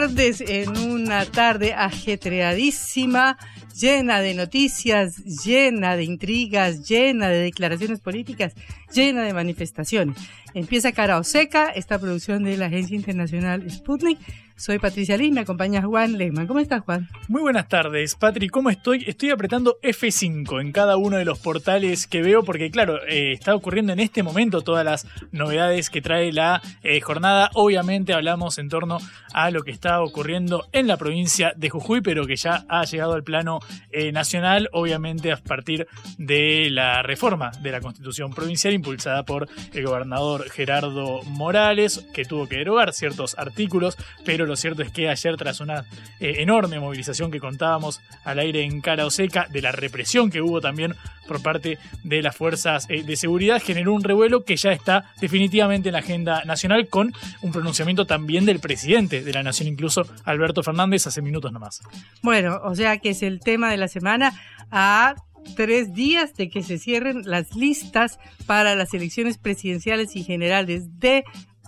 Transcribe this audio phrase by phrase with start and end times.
[0.00, 3.38] Tardes en una tarde ajetreadísima,
[3.78, 8.54] llena de noticias, llena de intrigas, llena de declaraciones políticas,
[8.94, 10.16] llena de manifestaciones.
[10.54, 14.18] Empieza Cara Seca, esta producción de la Agencia Internacional Sputnik.
[14.56, 16.46] Soy Patricia Lee, me acompaña Juan Lehmann.
[16.46, 17.08] ¿Cómo estás, Juan?
[17.26, 18.48] Muy buenas tardes, Patri.
[18.48, 19.02] ¿Cómo estoy?
[19.04, 23.56] Estoy apretando F5 en cada uno de los portales que veo porque, claro, eh, está
[23.56, 27.50] ocurriendo en este momento todas las novedades que trae la eh, jornada.
[27.54, 28.98] Obviamente hablamos en torno
[29.32, 33.14] a lo que está ocurriendo en la provincia de Jujuy, pero que ya ha llegado
[33.14, 33.58] al plano
[33.90, 39.86] eh, nacional, obviamente a partir de la reforma de la Constitución provincial impulsada por el
[39.86, 45.36] gobernador Gerardo Morales, que tuvo que derogar ciertos artículos, pero lo cierto es que ayer,
[45.36, 45.86] tras una
[46.20, 50.42] eh, enorme movilización que contábamos al aire en cara o seca, de la represión que
[50.42, 50.94] hubo también
[51.26, 55.88] por parte de las fuerzas eh, de seguridad, generó un revuelo que ya está definitivamente
[55.88, 60.62] en la agenda nacional, con un pronunciamiento también del presidente de la nación, incluso Alberto
[60.62, 61.80] Fernández, hace minutos nomás.
[62.22, 64.34] Bueno, o sea que es el tema de la semana
[64.70, 65.14] a
[65.56, 71.24] tres días de que se cierren las listas para las elecciones presidenciales y generales de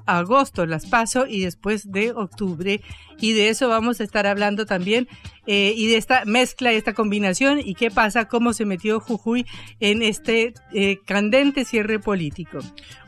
[0.06, 2.80] agosto las paso y después de octubre
[3.20, 5.08] y de eso vamos a estar hablando también
[5.46, 9.46] eh, y de esta mezcla, esta combinación y qué pasa, cómo se metió Jujuy
[9.78, 12.58] en este eh, candente cierre político.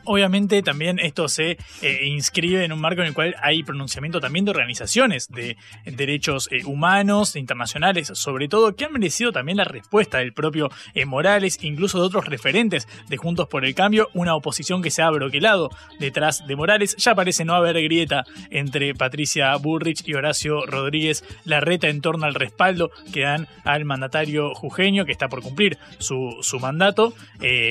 [0.05, 4.45] Obviamente también esto se eh, inscribe en un marco en el cual hay pronunciamiento también
[4.45, 10.33] de organizaciones de derechos humanos internacionales, sobre todo, que han merecido también la respuesta del
[10.33, 10.69] propio
[11.05, 15.09] Morales, incluso de otros referentes de Juntos por el Cambio, una oposición que se ha
[15.11, 16.95] broquelado detrás de Morales.
[16.97, 19.55] Ya parece no haber grieta entre Patricia
[20.05, 25.27] Y Horacio Rodríguez Larreta en torno al respaldo que dan al mandatario jujeño, que está
[25.27, 27.13] por cumplir su, su mandato,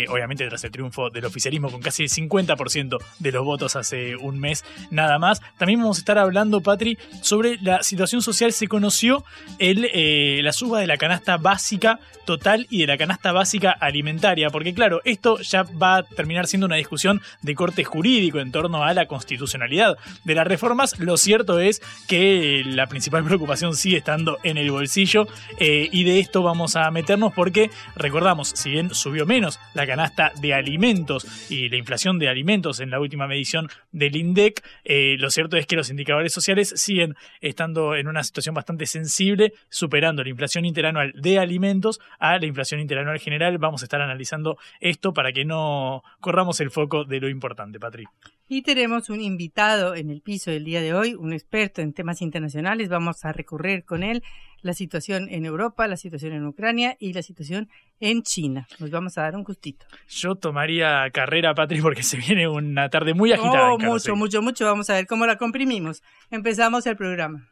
[0.08, 4.38] obviamente tras el triunfo del oficialismo con casi el 50% de los votos hace un
[4.38, 5.40] mes nada más.
[5.58, 8.52] También vamos a estar hablando, Patri, sobre la situación social.
[8.52, 9.24] Se conoció
[9.58, 14.50] el, eh, la suba de la canasta básica total y de la canasta básica alimentaria,
[14.50, 18.84] porque claro, esto ya va a terminar siendo una discusión de corte jurídico en torno
[18.84, 20.98] a la constitucionalidad de las reformas.
[20.98, 22.17] Lo cierto es que
[22.64, 25.26] la principal preocupación sigue estando en el bolsillo
[25.58, 30.32] eh, y de esto vamos a meternos porque recordamos, si bien subió menos la canasta
[30.40, 35.30] de alimentos y la inflación de alimentos en la última medición del INDEC, eh, lo
[35.30, 40.30] cierto es que los indicadores sociales siguen estando en una situación bastante sensible, superando la
[40.30, 43.58] inflación interanual de alimentos a la inflación interanual general.
[43.58, 48.06] Vamos a estar analizando esto para que no corramos el foco de lo importante, Patri.
[48.48, 52.22] Y tenemos un invitado en el piso del día de hoy, un experto en temas
[52.22, 52.88] internacionales.
[52.88, 54.22] Vamos a recurrir con él
[54.62, 57.69] la situación en Europa, la situación en Ucrania y la situación
[58.00, 58.66] en China.
[58.78, 59.84] Nos vamos a dar un gustito.
[60.08, 63.72] Yo tomaría carrera, Patri, porque se viene una tarde muy agitada.
[63.72, 64.64] Oh, mucho, mucho, mucho.
[64.64, 66.03] Vamos a ver cómo la comprimimos.
[66.31, 67.50] Empezamos el programa.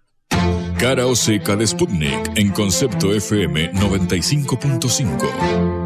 [0.79, 5.86] Cara o seca de Sputnik en concepto FM 95.5.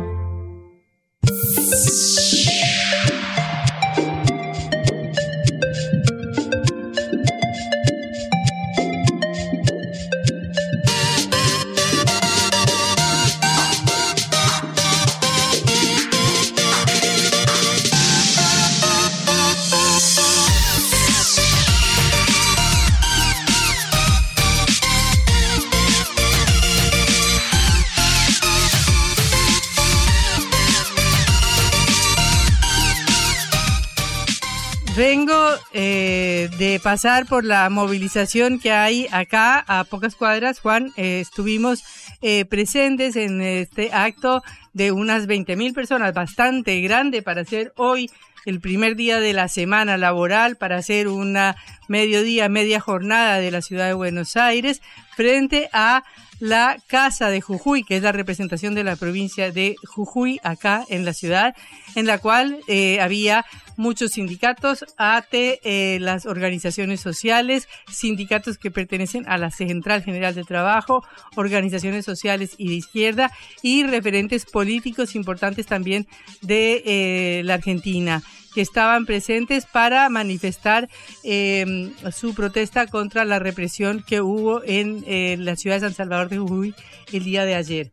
[36.61, 40.93] de pasar por la movilización que hay acá a pocas cuadras, Juan.
[40.99, 41.83] Eh, estuvimos
[42.21, 44.43] eh, presentes en este acto
[44.75, 48.11] de unas 20 mil personas, bastante grande para ser hoy
[48.45, 51.57] el primer día de la semana laboral, para hacer una
[51.89, 54.83] mediodía, media jornada de la ciudad de Buenos Aires,
[55.17, 56.05] frente a
[56.41, 61.05] la Casa de Jujuy, que es la representación de la provincia de Jujuy acá en
[61.05, 61.55] la ciudad,
[61.95, 63.45] en la cual eh, había
[63.77, 70.45] muchos sindicatos, ATE, eh, las organizaciones sociales, sindicatos que pertenecen a la Central General de
[70.45, 71.05] Trabajo,
[71.37, 73.31] organizaciones sociales y de izquierda
[73.63, 76.07] y referentes políticos importantes también
[76.43, 78.23] de eh, la Argentina
[78.55, 80.89] que estaban presentes para manifestar
[81.23, 86.29] eh, su protesta contra la represión que hubo en eh, la ciudad de San Salvador
[86.29, 86.75] de Jujuy
[87.13, 87.91] el día de ayer.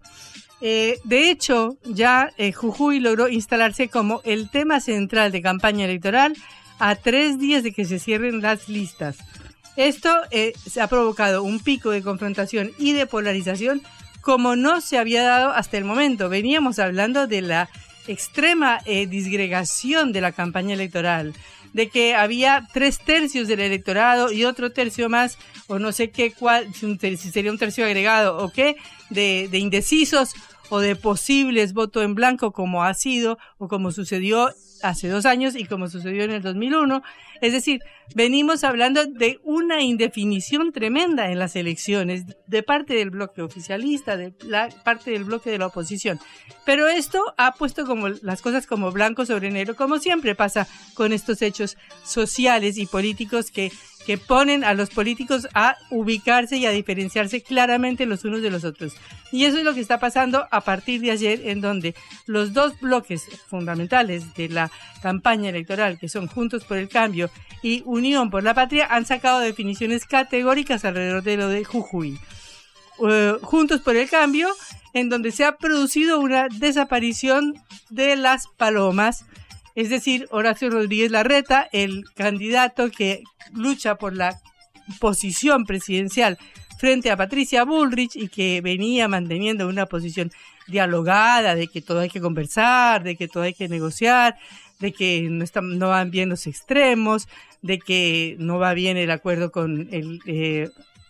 [0.60, 6.36] Eh, de hecho, ya Jujuy logró instalarse como el tema central de campaña electoral
[6.80, 9.18] a tres días de que se cierren las listas.
[9.76, 13.84] Esto se ha provocado un pico de confrontación y de polarización
[14.28, 16.28] como no se había dado hasta el momento.
[16.28, 17.70] Veníamos hablando de la
[18.08, 21.34] extrema eh, disgregación de la campaña electoral,
[21.74, 25.38] de que había tres tercios del electorado y otro tercio más,
[25.68, 28.78] o no sé qué cuál, si sería un tercio agregado o qué,
[29.10, 30.34] de, de indecisos
[30.70, 35.56] o de posibles voto en blanco como ha sido o como sucedió hace dos años
[35.56, 37.02] y como sucedió en el 2001.
[37.42, 37.82] Es decir,
[38.16, 44.34] venimos hablando de una indefinición tremenda en las elecciones de parte del bloque oficialista, de
[44.44, 46.20] la parte del bloque de la oposición.
[46.66, 51.14] Pero esto ha puesto como las cosas como blanco sobre negro, como siempre pasa con
[51.14, 53.72] estos hechos sociales y políticos que
[54.08, 58.64] que ponen a los políticos a ubicarse y a diferenciarse claramente los unos de los
[58.64, 58.94] otros.
[59.34, 61.94] Y eso es lo que está pasando a partir de ayer, en donde
[62.26, 64.72] los dos bloques fundamentales de la
[65.02, 67.30] campaña electoral, que son Juntos por el Cambio
[67.62, 72.18] y Unión por la Patria, han sacado definiciones categóricas alrededor de lo de Jujuy.
[73.06, 74.48] Eh, Juntos por el Cambio,
[74.94, 77.56] en donde se ha producido una desaparición
[77.90, 79.26] de las palomas,
[79.78, 83.22] es decir, Horacio Rodríguez Larreta, el candidato que
[83.54, 84.42] lucha por la
[85.00, 86.40] posición presidencial
[86.80, 90.32] frente a Patricia Bullrich y que venía manteniendo una posición
[90.66, 94.36] dialogada, de que todo hay que conversar, de que todo hay que negociar,
[94.80, 97.28] de que no, no van bien los extremos,
[97.62, 100.70] de que no va bien el acuerdo con el eh,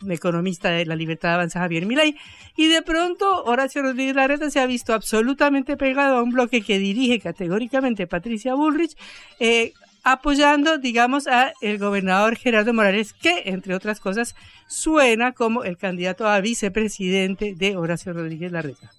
[0.10, 2.16] economista de la libertad avanza Javier Milei,
[2.56, 6.80] y de pronto Horacio Rodríguez Larreta se ha visto absolutamente pegado a un bloque que
[6.80, 8.96] dirige categóricamente Patricia Bullrich,
[9.40, 9.74] eh,
[10.04, 14.36] apoyando, digamos, a el gobernador Gerardo Morales, que, entre otras cosas,
[14.68, 18.92] suena como el candidato a vicepresidente de Horacio Rodríguez Larreta.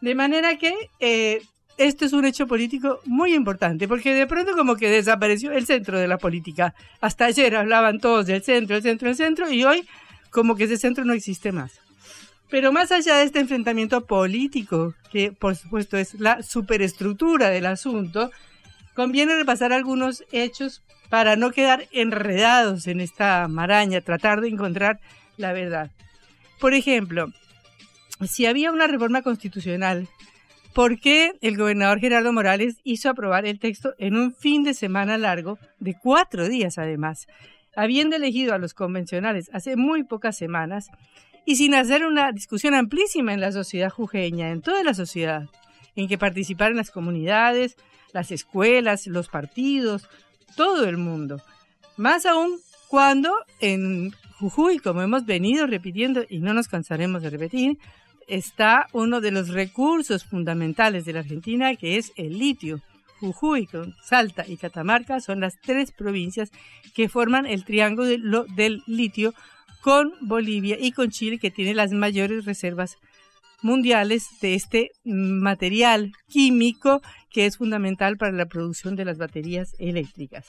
[0.00, 1.40] De manera que eh,
[1.78, 5.98] esto es un hecho político muy importante, porque de pronto como que desapareció el centro
[5.98, 6.74] de la política.
[7.00, 9.86] Hasta ayer hablaban todos del centro, el centro, el centro, y hoy
[10.36, 11.80] como que ese centro no existe más.
[12.50, 18.30] Pero más allá de este enfrentamiento político, que por supuesto es la superestructura del asunto,
[18.96, 25.00] Conviene repasar algunos hechos para no quedar enredados en esta maraña, tratar de encontrar
[25.36, 25.90] la verdad.
[26.58, 27.30] Por ejemplo,
[28.26, 30.08] si había una reforma constitucional,
[30.72, 35.18] ¿por qué el gobernador Gerardo Morales hizo aprobar el texto en un fin de semana
[35.18, 37.26] largo, de cuatro días además,
[37.76, 40.88] habiendo elegido a los convencionales hace muy pocas semanas
[41.44, 45.48] y sin hacer una discusión amplísima en la sociedad jujeña, en toda la sociedad,
[45.94, 47.76] en que participaron las comunidades,
[48.12, 50.08] las escuelas, los partidos,
[50.56, 51.40] todo el mundo.
[51.96, 52.58] Más aún
[52.88, 57.78] cuando en Jujuy, como hemos venido repitiendo y no nos cansaremos de repetir,
[58.26, 62.80] está uno de los recursos fundamentales de la Argentina, que es el litio.
[63.20, 63.68] Jujuy,
[64.02, 66.50] Salta y Catamarca son las tres provincias
[66.94, 69.34] que forman el triángulo del litio
[69.80, 72.96] con Bolivia y con Chile, que tiene las mayores reservas
[73.62, 80.46] mundiales de este material químico que es fundamental para la producción de las baterías eléctricas.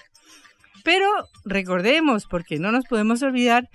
[0.83, 1.07] Pero
[1.45, 3.69] recordemos, porque no nos podemos olvidar,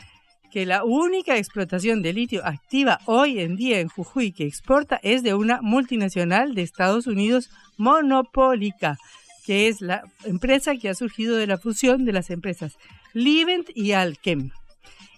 [0.52, 5.22] que la única explotación de litio activa hoy en día en Jujuy que exporta es
[5.22, 8.98] de una multinacional de Estados Unidos monopólica,
[9.46, 12.76] que es la empresa que ha surgido de la fusión de las empresas
[13.14, 14.50] Livent y Alchem.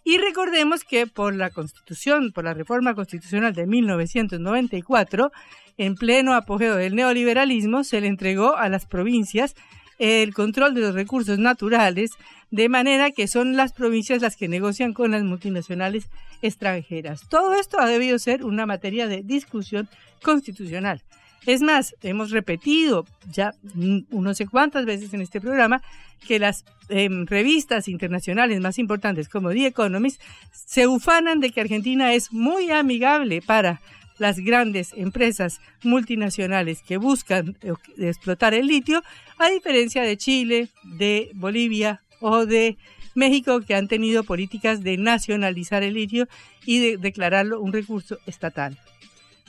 [0.05, 5.33] Y recordemos que por la Constitución, por la reforma constitucional de 1994,
[5.79, 9.57] en pleno apogeo del neoliberalismo, se le entregó a las provincias
[9.99, 12.11] el control de los recursos naturales,
[12.55, 16.07] de manera que son las provincias las que negocian con las multinacionales
[16.41, 17.29] extranjeras.
[17.29, 19.89] Todo esto ha debido ser una materia de discusión
[20.23, 21.03] constitucional.
[21.47, 25.83] Es más, hemos repetido ya no sé cuántas veces en este programa
[26.29, 32.15] que las em, revistas internacionales más importantes como The Economist se ufanan de que Argentina
[32.15, 33.81] es muy amigable para
[34.19, 39.03] las grandes empresas multinacionales que buscan eh, explotar el litio,
[39.39, 42.79] a diferencia de Chile, de Bolivia o de
[43.15, 46.27] México, que han tenido políticas de nacionalizar el litio
[46.65, 48.79] y de declararlo un recurso estatal.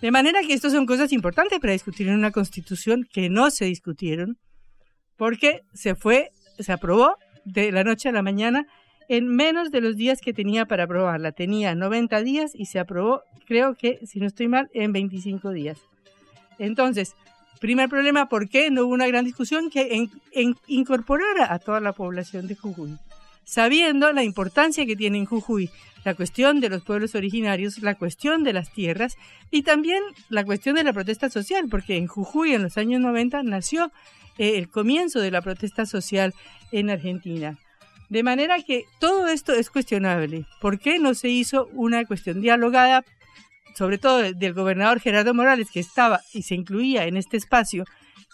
[0.01, 3.63] De manera que estas son cosas importantes para discutir en una constitución que no se
[3.65, 4.37] discutieron,
[5.15, 7.15] porque se fue, se aprobó
[7.45, 8.67] de la noche a la mañana
[9.07, 11.31] en menos de los días que tenía para aprobarla.
[11.31, 15.79] Tenía 90 días y se aprobó, creo que, si no estoy mal, en 25 días.
[16.59, 17.15] Entonces,
[17.65, 20.07] primer problema, ¿por qué no hubo una gran discusión que
[20.67, 22.97] incorporara a toda la población de Jujuy?
[23.43, 25.69] Sabiendo la importancia que tiene en Jujuy
[26.03, 29.17] la cuestión de los pueblos originarios, la cuestión de las tierras
[29.49, 33.41] y también la cuestión de la protesta social, porque en Jujuy en los años 90
[33.41, 33.91] nació
[34.37, 36.33] eh, el comienzo de la protesta social
[36.71, 37.57] en Argentina.
[38.09, 40.45] De manera que todo esto es cuestionable.
[40.61, 43.03] ¿Por qué no se hizo una cuestión dialogada,
[43.75, 47.85] sobre todo del gobernador Gerardo Morales, que estaba y se incluía en este espacio,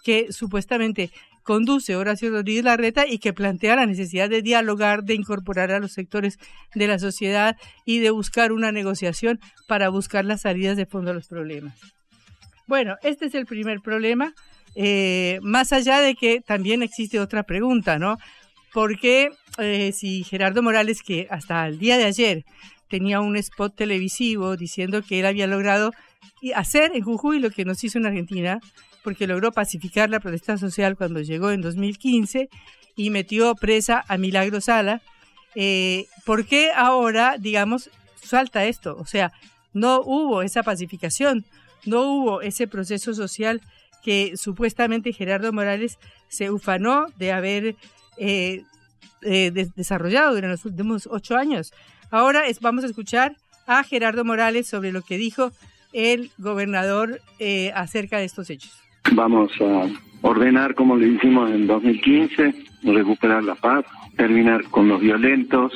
[0.04, 1.12] que supuestamente
[1.44, 5.92] conduce Horacio Rodríguez Larreta y que plantea la necesidad de dialogar, de incorporar a los
[5.92, 6.38] sectores
[6.76, 11.14] de la sociedad y de buscar una negociación para buscar las salidas de fondo a
[11.14, 11.80] los problemas.
[12.68, 14.34] Bueno, este es el primer problema,
[14.76, 18.18] eh, más allá de que también existe otra pregunta, ¿no?
[18.74, 22.46] porque eh, si Gerardo Morales, que hasta el día de ayer
[22.92, 25.94] tenía un spot televisivo diciendo que él había logrado
[26.54, 28.60] hacer en Jujuy lo que nos hizo en Argentina,
[29.04, 32.50] porque logró pacificar la protesta social cuando llegó en 2015
[32.96, 35.02] y metió presa a Milagro Sala,
[35.56, 37.90] eh, ¿por qué ahora, digamos,
[38.22, 38.98] salta esto?
[39.00, 39.32] O sea,
[39.74, 41.46] no hubo esa pacificación,
[41.86, 43.62] no hubo ese proceso social
[44.04, 47.76] que supuestamente Gerardo Morales se ufanó de haber
[48.18, 48.64] eh,
[49.22, 51.72] eh desarrollado durante los últimos ocho años.
[52.12, 53.38] Ahora es, vamos a escuchar
[53.68, 55.52] a Gerardo Morales sobre lo que dijo
[55.94, 58.78] el gobernador eh, acerca de estos hechos.
[59.14, 59.88] Vamos a
[60.22, 62.54] ordenar, como lo hicimos en 2015,
[62.84, 63.86] recuperar la paz,
[64.18, 65.72] terminar con los violentos.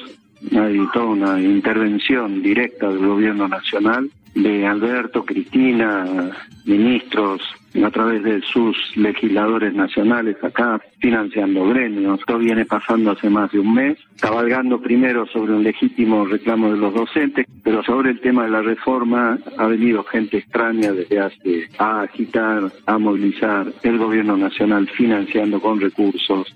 [0.51, 6.31] Hay toda una intervención directa del gobierno nacional, de Alberto, Cristina,
[6.65, 7.41] ministros,
[7.83, 12.19] a través de sus legisladores nacionales acá, financiando gremios.
[12.19, 16.77] Esto viene pasando hace más de un mes, cabalgando primero sobre un legítimo reclamo de
[16.77, 21.69] los docentes, pero sobre el tema de la reforma ha venido gente extraña desde hace
[21.77, 26.55] a agitar, a movilizar el gobierno nacional financiando con recursos.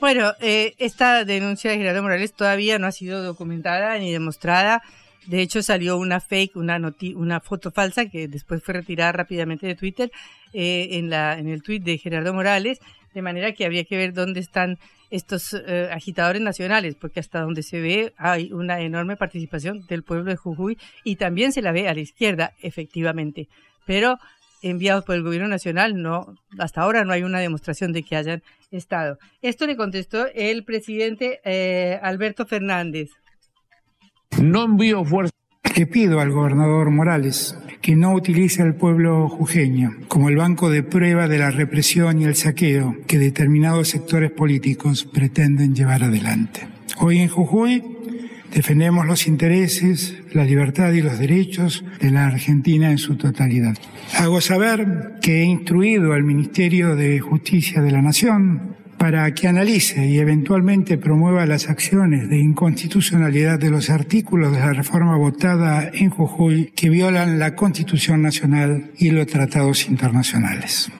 [0.00, 4.82] Bueno, eh, esta denuncia de Gerardo Morales todavía no ha sido documentada ni demostrada.
[5.26, 6.80] De hecho, salió una fake, una,
[7.14, 10.10] una foto falsa que después fue retirada rápidamente de Twitter
[10.52, 12.78] eh, en, la, en el tweet de Gerardo Morales,
[13.12, 14.78] de manera que habría que ver dónde están
[15.10, 20.24] estos eh, agitadores nacionales, porque hasta donde se ve hay una enorme participación del pueblo
[20.30, 23.48] de Jujuy y también se la ve a la izquierda, efectivamente.
[23.84, 24.18] Pero
[24.62, 28.42] enviados por el gobierno nacional, no, hasta ahora no hay una demostración de que hayan
[28.70, 29.18] estado.
[29.42, 33.10] Esto le contestó el presidente eh, Alberto Fernández.
[34.40, 35.32] No envío fuerza.
[35.76, 40.82] Le pido al gobernador Morales que no utilice al pueblo jujeño como el banco de
[40.82, 46.66] prueba de la represión y el saqueo que determinados sectores políticos pretenden llevar adelante.
[46.98, 47.82] Hoy en Jujuy
[48.52, 53.76] defendemos los intereses, la libertad y los derechos de la Argentina en su totalidad.
[54.18, 60.06] Hago saber que he instruido al Ministerio de Justicia de la Nación para que analice
[60.06, 66.10] y eventualmente promueva las acciones de inconstitucionalidad de los artículos de la reforma votada en
[66.10, 70.90] Jujuy que violan la Constitución Nacional y los tratados internacionales.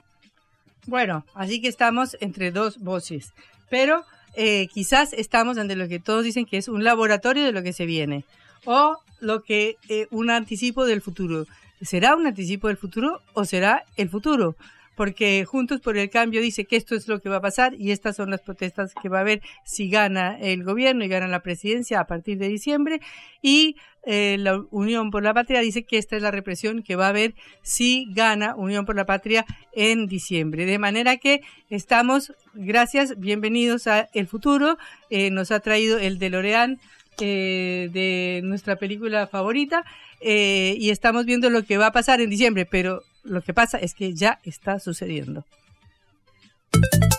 [0.85, 3.33] Bueno, así que estamos entre dos voces,
[3.69, 7.63] pero eh, quizás estamos ante lo que todos dicen que es un laboratorio de lo
[7.63, 8.23] que se viene
[8.65, 11.45] o lo que eh, un anticipo del futuro.
[11.81, 14.55] ¿Será un anticipo del futuro o será el futuro?
[14.97, 17.91] Porque Juntos por el Cambio dice que esto es lo que va a pasar y
[17.91, 21.43] estas son las protestas que va a haber si gana el gobierno y gana la
[21.43, 22.99] presidencia a partir de diciembre
[23.43, 23.75] y
[24.07, 27.09] eh, la Unión por la Patria dice que esta es la represión que va a
[27.09, 30.65] haber si gana Unión por la Patria en diciembre.
[30.65, 34.79] De manera que estamos, gracias, bienvenidos a El Futuro,
[35.11, 36.79] eh, nos ha traído el de Loreán
[37.21, 39.85] eh, de nuestra película favorita
[40.19, 43.93] y estamos viendo lo que va a pasar en diciembre, pero lo que pasa es
[43.93, 45.45] que ya está sucediendo.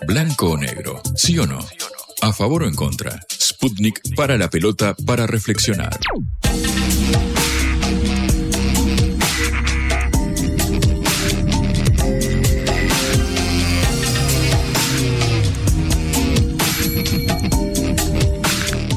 [0.06, 1.58] Blanco o negro, sí o no.
[2.22, 3.20] A favor o en contra.
[3.30, 5.98] Sputnik para la pelota para reflexionar.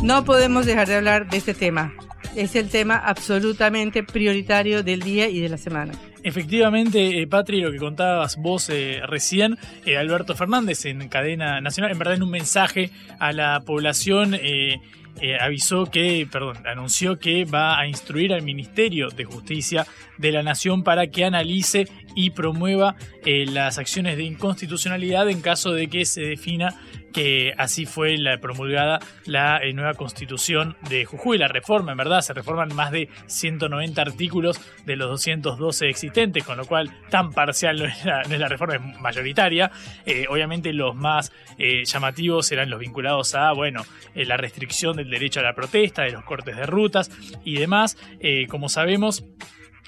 [0.02, 1.94] No podemos dejar de hablar de este tema.
[2.38, 5.94] Es el tema absolutamente prioritario del día y de la semana.
[6.24, 11.92] Efectivamente, eh, Patri, lo que contabas vos eh, recién, eh, Alberto Fernández en cadena nacional,
[11.92, 14.78] en verdad en un mensaje a la población eh,
[15.40, 19.88] avisó que, perdón, anunció que va a instruir al Ministerio de Justicia
[20.18, 25.88] de la Nación para que analice y promueva las acciones de inconstitucionalidad en caso de
[25.88, 26.80] que se defina
[27.14, 32.22] que así fue la promulgada la eh, nueva constitución de Jujuy, la reforma, en verdad,
[32.22, 37.78] se reforman más de 190 artículos de los 212 existentes, con lo cual tan parcial
[37.80, 39.72] no es la, reforma, es mayoritaria.
[40.06, 43.84] Eh, obviamente los más eh, llamativos serán los vinculados a, bueno,
[44.16, 47.12] la restricción del derecho a la protesta, de los cortes de rutas
[47.44, 47.98] y demás.
[48.50, 49.24] Como sabemos,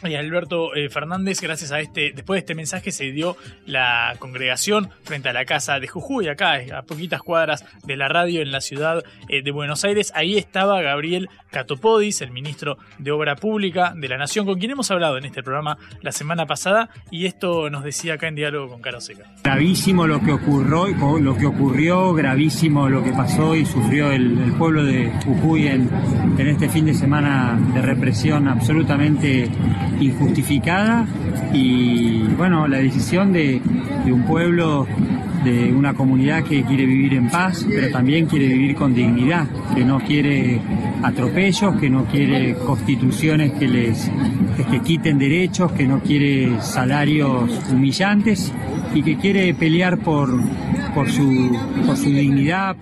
[0.01, 4.89] y Alberto eh, Fernández, gracias a este, después de este mensaje se dio la congregación
[5.03, 8.61] frente a la casa de Jujuy, acá a poquitas cuadras de la radio en la
[8.61, 10.11] ciudad eh, de Buenos Aires.
[10.15, 14.91] Ahí estaba Gabriel Catopodis, el ministro de Obra Pública de la Nación, con quien hemos
[14.91, 18.81] hablado en este programa la semana pasada, y esto nos decía acá en diálogo con
[18.81, 19.23] Caro Seca.
[19.43, 24.83] Gravísimo lo que ocurrió, lo que ocurrió, gravísimo lo que pasó y sufrió el, pueblo
[24.83, 25.89] de Jujuy en
[26.37, 29.49] este fin de semana de represión absolutamente
[29.99, 31.05] injustificada
[31.53, 33.61] y bueno, la decisión de,
[34.05, 34.87] un pueblo,
[35.43, 39.85] de una comunidad que quiere vivir en paz, pero también quiere vivir con dignidad, que
[39.85, 40.59] no quiere
[41.03, 44.11] atropellos, que no quiere constituciones que les
[44.69, 48.51] que quiten derechos, que no quiere salarios humillantes
[48.93, 50.29] y que quiere pelear por,
[50.93, 52.75] por, su, por su dignidad.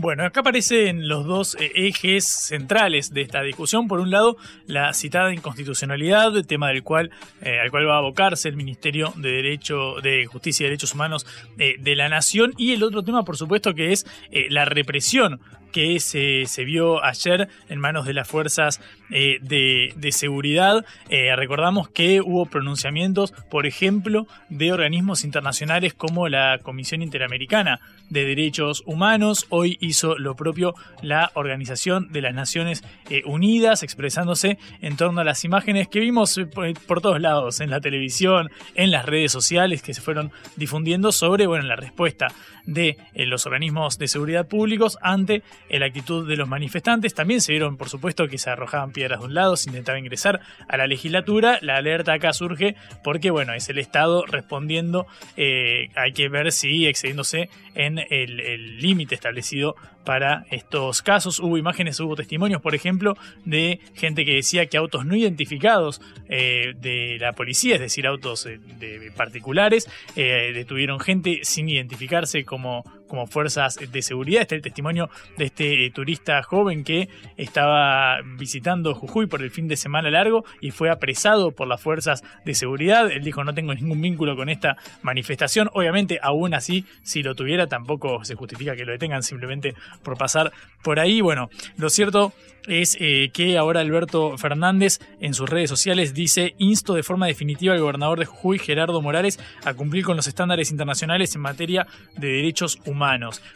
[0.00, 3.86] Bueno, acá aparecen los dos eh, ejes centrales de esta discusión.
[3.86, 7.10] Por un lado, la citada inconstitucionalidad, tema del cual,
[7.42, 11.26] eh, al cual va a abocarse el Ministerio de Derecho, de Justicia y Derechos Humanos
[11.58, 12.54] eh, de la Nación.
[12.56, 14.06] Y el otro tema, por supuesto, que es
[14.48, 20.84] la represión que se, se, vio ayer en manos de las fuerzas eh, de, seguridad.
[21.08, 28.24] Eh, recordamos que hubo pronunciamientos, por ejemplo, de organismos internacionales como la Comisión Interamericana de
[28.24, 29.46] Derechos Humanos.
[29.48, 35.24] Hoy hizo lo propio la Organización de las Naciones eh, Unidas, expresándose en torno a
[35.24, 39.82] las imágenes que vimos por, por, todos lados, en la televisión, en las redes sociales
[39.82, 42.28] que se fueron difundiendo sobre bueno, la respuesta
[42.66, 47.14] de los organismos de seguridad públicos ante la actitud de los manifestantes.
[47.14, 50.76] También se vieron, por supuesto, que se arrojaban de un lado, se intentaba ingresar a
[50.76, 51.58] la legislatura.
[51.62, 55.06] La alerta acá surge porque, bueno, es el Estado respondiendo.
[55.36, 61.38] Eh, hay que ver si excediéndose en el límite establecido para estos casos.
[61.38, 66.74] Hubo imágenes, hubo testimonios, por ejemplo, de gente que decía que autos no identificados eh,
[66.76, 72.84] de la policía, es decir, autos de, de particulares, eh, detuvieron gente sin identificarse como,
[73.10, 74.42] como fuerzas de seguridad.
[74.42, 79.68] Está el testimonio de este eh, turista joven que estaba visitando Jujuy por el fin
[79.68, 83.10] de semana largo y fue apresado por las fuerzas de seguridad.
[83.10, 85.68] Él dijo no tengo ningún vínculo con esta manifestación.
[85.74, 90.52] Obviamente, aún así, si lo tuviera, tampoco se justifica que lo detengan simplemente por pasar
[90.82, 91.20] por ahí.
[91.20, 92.32] Bueno, lo cierto
[92.68, 97.74] es eh, que ahora Alberto Fernández en sus redes sociales dice insto de forma definitiva
[97.74, 102.28] al gobernador de Jujuy, Gerardo Morales, a cumplir con los estándares internacionales en materia de
[102.28, 102.99] derechos humanos.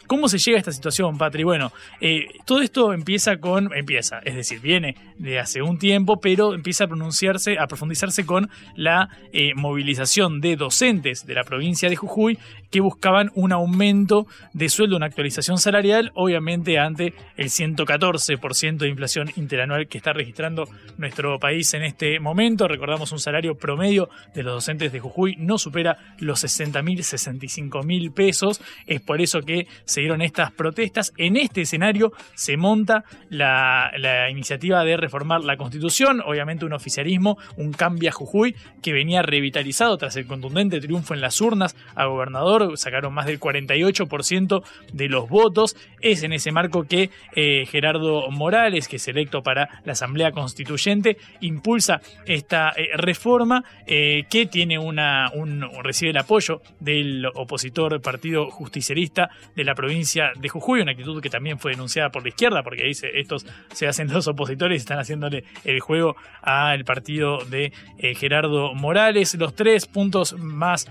[0.07, 1.43] ¿Cómo se llega a esta situación, Patri?
[1.43, 6.53] Bueno, eh, todo esto empieza con, empieza, es decir, viene de hace un tiempo, pero
[6.53, 11.95] empieza a pronunciarse, a profundizarse con la eh, movilización de docentes de la provincia de
[11.95, 12.37] Jujuy
[12.71, 19.31] que buscaban un aumento de sueldo, una actualización salarial, obviamente ante el 114% de inflación
[19.37, 22.67] interanual que está registrando nuestro país en este momento.
[22.67, 27.83] Recordamos un salario promedio de los docentes de Jujuy no supera los 60 mil, 65
[27.83, 28.61] mil pesos.
[28.87, 31.13] Es por eso que se dieron estas protestas.
[31.17, 33.91] En este escenario se monta la,
[34.29, 40.15] iniciativa de reformar la constitución, obviamente un oficialismo, un cambia Jujuy que venía revitalizado tras
[40.15, 45.75] el contundente triunfo en las urnas a gobernador sacaron más del 48% de los votos.
[46.01, 51.17] Es en ese marco que eh, Gerardo Morales, que es electo para la Asamblea Constituyente,
[51.41, 58.49] impulsa esta eh, reforma eh, que tiene una, un, recibe el apoyo del opositor Partido
[58.49, 59.24] Justicialista
[59.55, 62.83] de la provincia de Jujuy, una actitud que también fue denunciada por la izquierda, porque
[62.83, 67.71] dice estos se hacen los opositores y están haciéndole el juego al partido de
[68.17, 69.35] Gerardo Morales.
[69.35, 70.87] Los tres puntos más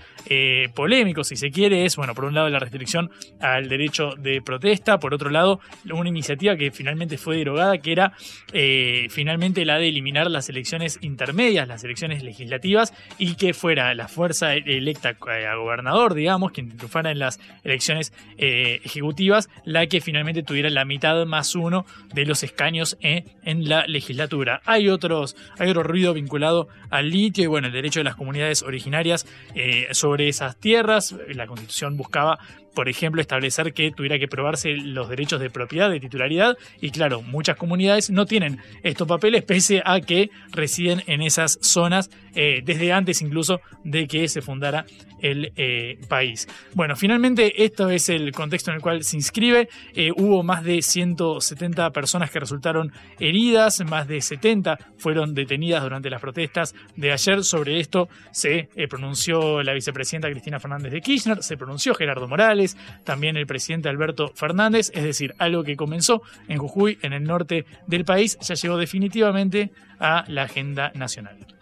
[0.74, 4.98] polémicos, si se quiere, es, bueno, por un lado la restricción al derecho de protesta,
[4.98, 5.60] por otro lado
[5.92, 8.12] una iniciativa que finalmente fue derogada, que era
[8.52, 14.08] eh, finalmente la de eliminar las elecciones intermedias, las elecciones legislativas, y que fuera la
[14.08, 20.42] fuerza electa a gobernador, digamos, quien triunfara en las elecciones eh, ejecutivas la que finalmente
[20.42, 24.60] tuviera la mitad más uno de los escaños en, en la legislatura.
[24.64, 28.62] Hay otros, hay otro ruido vinculado al litio y bueno, el derecho de las comunidades
[28.62, 31.14] originarias eh, sobre esas tierras.
[31.28, 32.38] La constitución buscaba
[32.74, 37.22] por ejemplo, establecer que tuviera que probarse los derechos de propiedad, de titularidad, y claro,
[37.22, 42.92] muchas comunidades no tienen estos papeles pese a que residen en esas zonas eh, desde
[42.92, 44.84] antes incluso de que se fundara
[45.20, 46.46] el eh, país.
[46.74, 49.68] Bueno, finalmente esto es el contexto en el cual se inscribe.
[49.94, 56.10] Eh, hubo más de 170 personas que resultaron heridas, más de 70 fueron detenidas durante
[56.10, 57.42] las protestas de ayer.
[57.42, 63.36] Sobre esto se pronunció la vicepresidenta Cristina Fernández de Kirchner, se pronunció Gerardo Morales, también
[63.36, 68.04] el presidente Alberto Fernández, es decir, algo que comenzó en Jujuy, en el norte del
[68.04, 71.53] país, ya llegó definitivamente a la agenda nacional.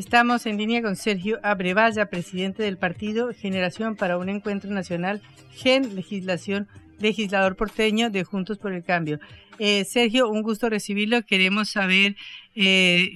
[0.00, 5.20] Estamos en línea con Sergio Abrevaya, presidente del partido Generación para un Encuentro Nacional,
[5.52, 9.20] GEN Legislación, legislador porteño de Juntos por el Cambio.
[9.58, 11.20] Eh, Sergio, un gusto recibirlo.
[11.26, 12.16] Queremos saber,
[12.56, 13.12] eh,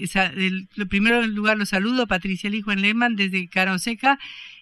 [0.74, 4.18] lo primero en lugar lo saludo, Patricia Lee Juan Lehmann desde Caroseca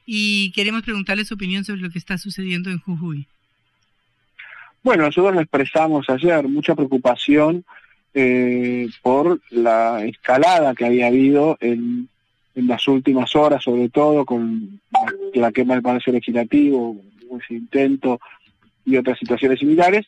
[0.06, 3.26] y queremos preguntarle su opinión sobre lo que está sucediendo en Jujuy.
[4.84, 7.64] Bueno, nosotros expresamos ayer mucha preocupación
[8.14, 12.10] eh, por la escalada que había habido en,
[12.54, 14.80] las últimas horas, sobre todo con
[15.34, 16.96] la, quema del Palacio Legislativo,
[17.42, 18.20] ese intento
[18.84, 20.06] y otras situaciones similares,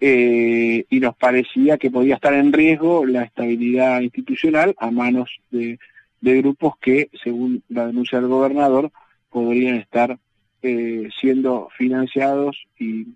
[0.00, 5.78] eh, y nos parecía que podía estar en riesgo la estabilidad institucional a manos de,
[6.20, 8.90] grupos que, según la denuncia del gobernador,
[9.28, 10.18] podrían estar
[10.62, 13.06] eh, siendo financiados y,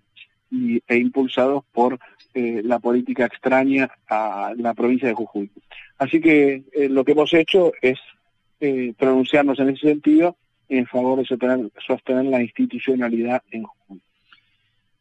[0.87, 1.99] e impulsados por
[2.33, 5.49] eh, la política extraña a la provincia de Jujuy.
[5.97, 7.97] Así que eh, lo que hemos hecho es
[8.59, 10.37] eh, pronunciarnos en ese sentido
[10.69, 14.01] en favor de sostener, la institucionalidad en Jujuy.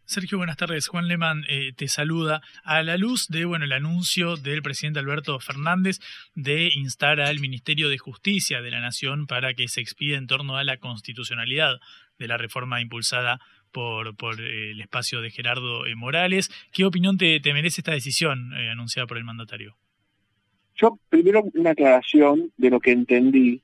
[0.05, 0.87] Sergio, buenas tardes.
[0.87, 1.43] Juan Leman
[1.75, 2.41] te saluda.
[2.63, 5.99] A la luz de bueno el anuncio del presidente Alberto Fernández
[6.37, 10.57] de instar al Ministerio de Justicia de la Nación para que se expida en torno
[10.57, 11.81] a la constitucionalidad
[12.19, 13.41] de la reforma impulsada
[13.73, 16.51] por, por eh, el espacio de Gerardo eh, Morales.
[16.73, 19.77] ¿Qué opinión te, merece esta decisión eh, anunciada por el mandatario?
[20.77, 23.63] Yo, primero, una aclaración de lo que entendí.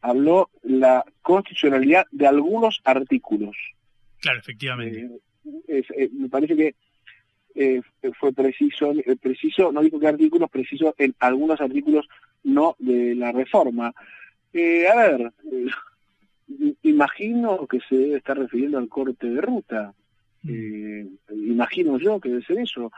[0.00, 3.56] habló la constitucionalidad de algunos artículos.
[4.20, 5.08] Claro, efectivamente.
[6.12, 6.74] me parece que
[8.18, 12.08] fue preciso, preciso, no digo qué artículos, preciso en algunos artículos
[12.44, 13.88] no de la reforma.
[13.88, 15.32] a ver,
[16.82, 19.94] imagino que se debe estar refiriendo al corte de ruta.
[20.42, 20.50] Mm.
[20.50, 22.92] Eh, imagino yo que debe ser eso.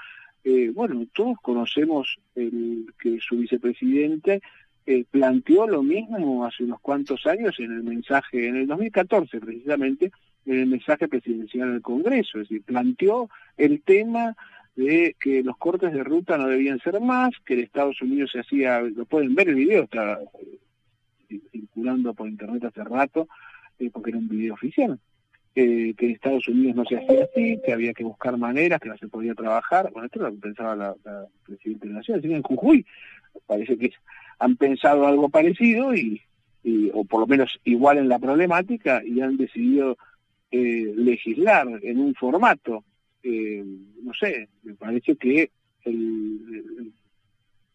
[0.45, 4.43] Eh, bueno, todos conocemos el, que su vicepresidente
[4.87, 10.13] eh, planteó lo mismo hace unos cuantos años en el mensaje, en el 2014 precisamente,
[10.45, 14.37] en el mensaje presidencial del Congreso, es decir, planteó el tema
[14.77, 18.41] de que los cortes de ruta no debían ser más, que en Estados Unidos se
[18.41, 20.19] hacía, lo pueden ver el video, está
[21.53, 23.29] circulando por internet hace rato,
[23.79, 24.99] eh, porque era un video oficial,
[25.57, 28.89] eh, que en Estados Unidos no se hacía así, que había que buscar maneras, que
[28.89, 29.91] no se podía trabajar.
[29.93, 32.85] Bueno, esto lo pensaba la, la Presidenta de la Nación, en Jujuy
[33.47, 33.93] parece que
[34.39, 36.21] han pensado algo parecido y,
[36.93, 39.97] o por lo menos igual en la problemática y han decidido
[40.51, 42.85] eh, legislar en un formato.
[43.23, 45.51] no sé, me parece que
[45.85, 46.93] el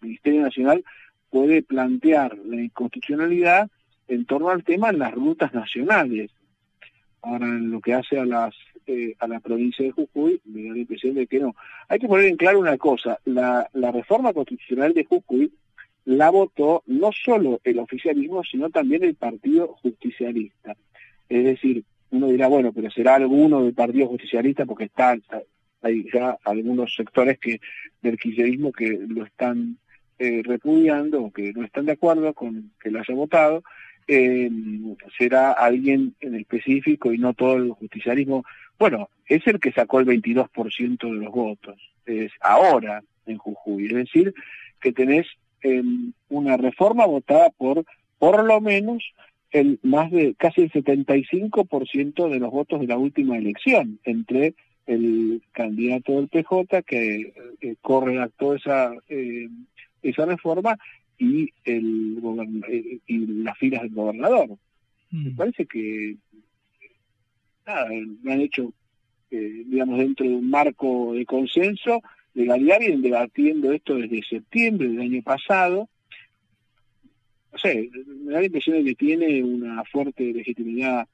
[0.02, 0.84] Ministerio Nacional
[1.30, 3.70] puede plantear la inconstitucionalidad
[4.08, 6.32] en torno al tema en las rutas nacionales.
[7.22, 8.56] Ahora, en lo que hace a las
[8.88, 11.56] eh, a la provincia de Jujuy, me da la impresión de que no.
[11.88, 15.52] Hay que poner en claro una cosa, la, la reforma constitucional de Jujuy
[16.06, 20.76] la votó no solo el oficialismo, sino también el Partido Justicialista.
[21.30, 25.22] Es decir, uno dirá, bueno, pero será alguno del Partido Justicialista porque están,
[25.84, 27.60] hay ya algunos sectores que
[28.02, 29.78] del kirchnerismo que lo están
[30.18, 33.64] eh, repudiando o que no están de acuerdo con que lo haya votado,
[34.12, 34.50] eh,
[35.18, 38.44] será alguien en específico y no todo el justicialismo.
[38.80, 43.94] Bueno, es el que sacó el 22% de los votos, es ahora en Jujuy, es
[43.94, 44.34] decir,
[44.82, 45.28] que tenés
[45.62, 47.86] em, una reforma votada por
[48.18, 49.04] por lo menos
[49.52, 54.56] el más de casi el 75% de los votos de la última elección entre
[54.88, 59.48] el candidato del PJ que eh, corredactó esa eh,
[60.02, 60.78] esa reforma
[61.20, 62.18] y el
[62.68, 64.58] eh, y las filas del gobernador.
[65.12, 65.36] Me mm.
[65.36, 66.16] parece que
[67.68, 67.90] nada,
[68.24, 68.74] lo han hecho,
[69.30, 72.02] eh, digamos, dentro de un marco de consenso.
[72.34, 75.90] Legalidad vienen debatiendo esto desde septiembre del año pasado.
[77.52, 77.90] No sé,
[78.24, 81.08] me da la impresión de que tiene una fuerte legitimidad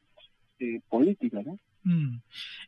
[0.59, 1.57] eh, política, ¿no?
[1.85, 2.21] Mm.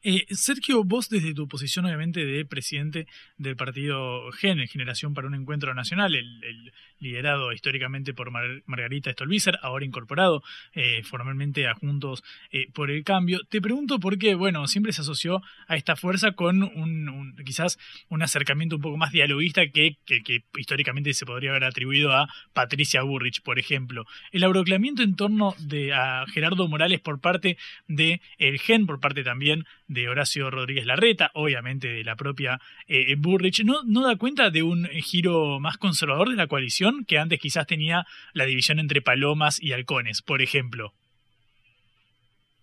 [0.03, 5.33] Eh, Sergio, vos desde tu posición obviamente de presidente del partido GEN, Generación para un
[5.33, 8.31] Encuentro Nacional, el, liderado históricamente por
[8.65, 14.17] Margarita Stolbizer, ahora incorporado eh, formalmente a Juntos eh, por el Cambio, te pregunto por
[14.17, 18.97] qué, bueno, siempre se asoció a esta fuerza con un, quizás un acercamiento un poco
[18.97, 24.05] más dialoguista que, que, históricamente se podría haber atribuido a Patricia Burrich, por ejemplo.
[24.31, 29.06] El abroclamiento en torno de a Gerardo Morales por parte de el GEN, por parte
[29.23, 34.49] también de Horacio Rodríguez Larreta, obviamente de la propia eh, Burrich, ¿no, ¿no da cuenta
[34.49, 39.01] de un giro más conservador de la coalición que antes quizás tenía la división entre
[39.01, 40.93] palomas y halcones, por ejemplo?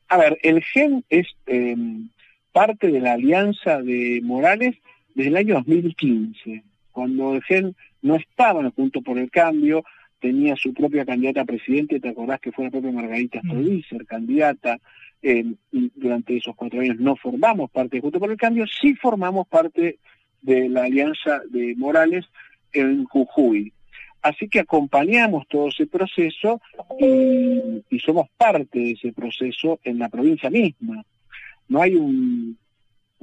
[0.08, 2.10] A ver, el GEN es em,
[2.52, 4.76] parte de la alianza de Morales
[5.14, 9.84] desde el año 2015, cuando el GEN no estaba en Junto por el Cambio,
[10.24, 13.46] tenía su propia candidata a presidente, ¿te acordás que fue la propia Margarita mm.
[13.46, 14.80] Stolbizer, candidata?
[15.96, 19.98] durante esos cuatro años no formamos parte de Junto por el Cambio, sí formamos parte
[20.42, 22.26] de la alianza de Morales
[22.74, 23.72] en Jujuy.
[24.20, 26.60] Así que acompañamos todo ese proceso
[26.98, 31.04] y, somos parte de ese proceso en la provincia misma.
[31.68, 32.58] No hay un,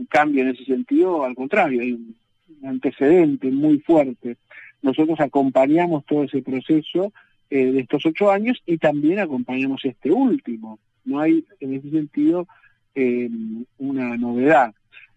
[0.10, 2.16] cambio en ese sentido, al contrario, hay un
[2.64, 4.38] antecedente muy fuerte.
[4.82, 7.14] Nosotros acompañamos todo ese proceso
[7.50, 10.80] eh, de estos ocho años y también acompañamos este último.
[11.06, 12.48] No hay en ese sentido
[12.96, 13.30] eh,
[13.78, 14.74] una novedad.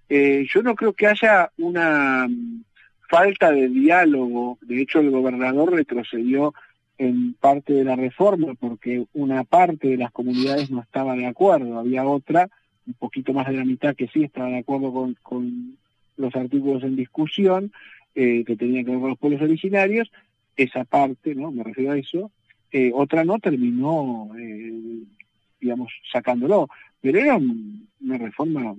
[0.09, 2.65] Eh, yo no creo que haya una mm,
[3.09, 4.59] falta de diálogo.
[4.63, 6.55] De hecho, el gobernador retrocedió
[6.99, 11.79] en parte de la reforma porque una parte de las comunidades no estaba de acuerdo.
[11.79, 12.49] Había otra,
[12.87, 15.77] un poquito más de la mitad, que sí estaba de acuerdo con,
[16.17, 17.73] los artículos en discusión
[18.15, 20.11] eh, que tenían que ver con los pueblos originarios.
[20.57, 21.51] Esa parte, ¿no?
[21.51, 22.31] Me refiero a eso.
[22.95, 24.31] otra no terminó
[25.65, 26.69] digamos, sacándolo.
[27.01, 28.75] Pero era una reforma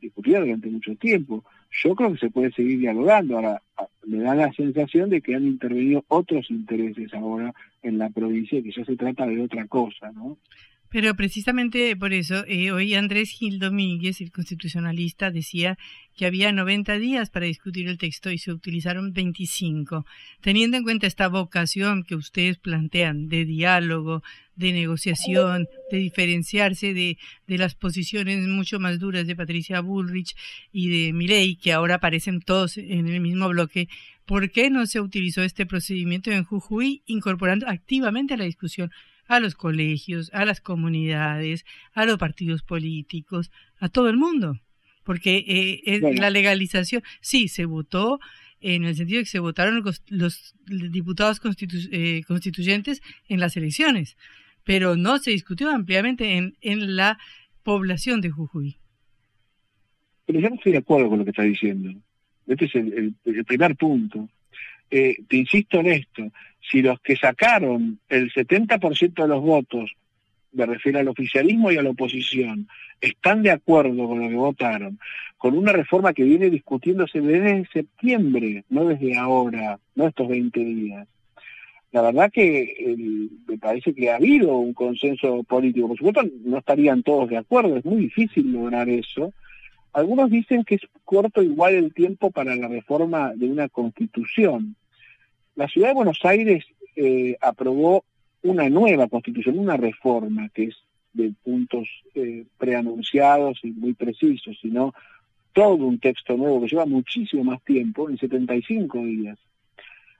[0.00, 1.44] discutida durante mucho tiempo.
[1.82, 3.36] Yo creo que se puede seguir dialogando.
[3.36, 3.62] Ahora,
[4.06, 8.70] me da la sensación de que han intervenido otros intereses ahora en la provincia que
[8.70, 10.36] ya se trata de otra cosa, ¿no?
[10.90, 15.76] Pero precisamente por eso, eh, hoy Andrés Gil Domínguez, el constitucionalista, decía
[16.16, 20.06] que había 90 días para discutir el texto y se utilizaron 25.
[20.40, 24.22] Teniendo en cuenta esta vocación que ustedes plantean de diálogo,
[24.56, 30.34] de negociación, de diferenciarse de, de las posiciones mucho más duras de Patricia Bullrich
[30.72, 33.88] y de Milei, que ahora aparecen todos en el mismo bloque,
[34.24, 38.90] ¿por qué no se utilizó este procedimiento en Jujuy incorporando activamente a la discusión
[39.28, 44.58] a los colegios, a las comunidades, a los partidos políticos, a todo el mundo.
[45.04, 45.44] Porque
[45.86, 48.18] eh, la legalización, sí, se votó
[48.60, 51.40] en el sentido de que se votaron los, diputados
[51.92, 54.16] eh, constituyentes en las elecciones,
[54.64, 57.18] pero no se discutió ampliamente en, en la
[57.62, 58.76] población de Jujuy.
[60.26, 61.90] Pero yo no estoy de acuerdo con lo que está diciendo.
[62.46, 64.28] Este es el, el primer punto.
[64.90, 66.30] Eh, te insisto en esto,
[66.70, 69.90] si los que sacaron el 70% de los votos,
[70.52, 72.68] me refiero al oficialismo y a la oposición,
[73.00, 74.98] están de acuerdo con lo que votaron,
[75.36, 81.08] con una reforma que viene discutiéndose desde septiembre, no desde ahora, no estos 20 días.
[81.90, 82.96] La verdad que
[83.46, 85.88] me parece que ha habido un consenso político.
[85.88, 89.32] Por supuesto, no estarían todos de acuerdo, es muy difícil lograr eso.
[89.94, 94.76] Algunos dicen que es corto igual el tiempo para la reforma de una constitución.
[95.58, 98.04] La ciudad de Buenos Aires eh, aprobó
[98.44, 100.76] una nueva constitución, una reforma que es
[101.12, 104.94] de puntos eh, preanunciados y muy precisos, sino
[105.52, 109.36] todo un texto nuevo que lleva muchísimo más tiempo, en 75 días.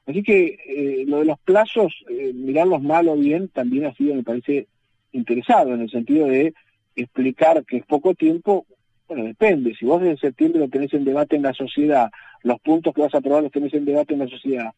[0.06, 1.94] Así que eh, lo de los plazos,
[2.34, 4.66] mirarlos mal o bien, también ha sido, me parece,
[5.12, 6.52] interesado, en el sentido de
[6.96, 8.66] explicar que es poco tiempo,
[9.06, 12.10] bueno, depende, si vos desde septiembre lo tenés en debate en la sociedad,
[12.42, 14.72] los puntos que vas a aprobar los tenés en debate en la sociedad,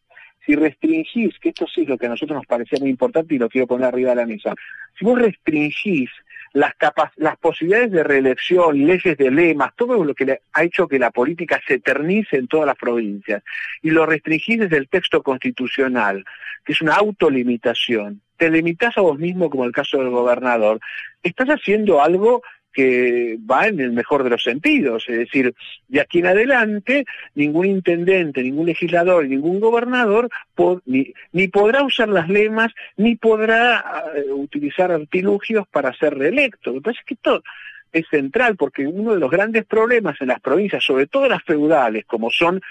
[0.45, 3.37] si restringís, que esto sí es lo que a nosotros nos parecía muy importante y
[3.37, 4.55] lo quiero poner arriba de la mesa,
[4.97, 6.09] si vos restringís
[6.53, 6.73] las,
[7.15, 11.61] las posibilidades de reelección, leyes de lemas, todo lo que ha hecho que la política
[11.65, 13.43] se eternice en todas las provincias,
[13.81, 16.25] y lo restringís desde el texto constitucional,
[16.65, 20.79] que es una autolimitación, te limitás a vos mismo como el caso del gobernador,
[21.23, 22.41] estás haciendo algo
[22.73, 25.53] que va en el mejor de los sentidos, es decir,
[25.87, 27.05] de aquí en adelante
[27.35, 30.29] ningún intendente, ningún legislador, ningún gobernador
[30.85, 33.83] ni, ni, podrá usar las lemas, ni podrá
[34.15, 36.73] eh, utilizar artilugios para ser reelecto.
[36.73, 37.43] Me parece que esto
[37.91, 42.05] es central porque uno de los grandes problemas en las provincias, sobre todo las feudales,
[42.05, 42.61] como son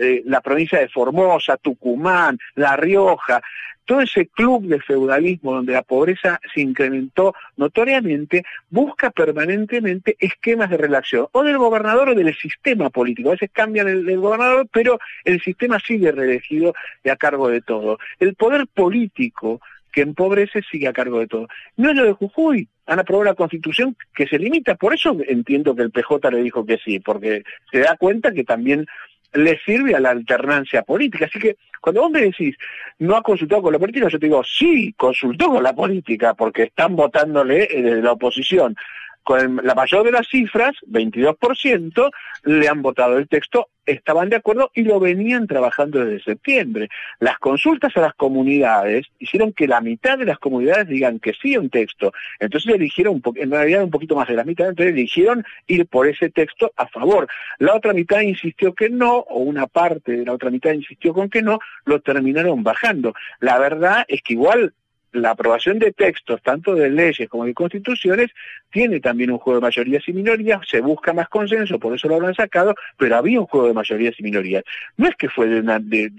[0.00, 3.42] eh, la provincia de Formosa, Tucumán, La Rioja,
[3.84, 10.76] todo ese club de feudalismo donde la pobreza se incrementó notoriamente, busca permanentemente esquemas de
[10.76, 13.30] relación, o del gobernador o del sistema político.
[13.30, 17.98] A veces cambian el, gobernador, pero el sistema sigue reelegido y a cargo de todo.
[18.20, 19.60] El poder político
[19.92, 21.48] que empobrece sigue a cargo de todo.
[21.76, 25.74] No es lo de Jujuy, han aprobado la constitución que se limita, por eso entiendo
[25.74, 28.86] que el PJ le dijo que sí, porque se da cuenta que también
[29.32, 31.26] le sirve a la alternancia política.
[31.26, 32.56] Así que cuando vos me decís,
[32.98, 36.64] no ha consultado con la política, yo te digo, sí, consultó con la política, porque
[36.64, 38.76] están votándole eh, desde la oposición
[39.22, 42.10] con la mayor de las cifras, 22%,
[42.44, 46.88] le han votado el texto, estaban de acuerdo y lo venían trabajando desde septiembre.
[47.18, 51.54] Las consultas a las comunidades hicieron que la mitad de las comunidades digan que sí
[51.54, 52.12] a un texto.
[52.38, 56.30] Entonces eligieron, en realidad un poquito más de la mitad, entonces eligieron ir por ese
[56.30, 57.28] texto a favor.
[57.58, 61.28] La otra mitad insistió que no, o una parte de la otra mitad insistió con
[61.28, 63.14] que no, lo terminaron bajando.
[63.40, 64.74] La verdad es que igual
[65.12, 68.30] la aprobación de textos, tanto de leyes como de constituciones,
[68.70, 72.16] tiene también un juego de mayorías y minorías, se busca más consenso, por eso lo
[72.16, 74.64] habrán sacado, pero había un juego de mayorías y minorías.
[74.96, 75.60] No es que fue de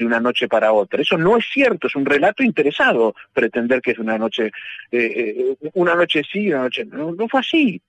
[0.05, 3.99] una, noche para otra, eso no es cierto, es un relato interesado pretender que es
[3.99, 4.51] una noche,
[4.91, 7.81] eh, eh, una noche sí, una noche no, no fue así.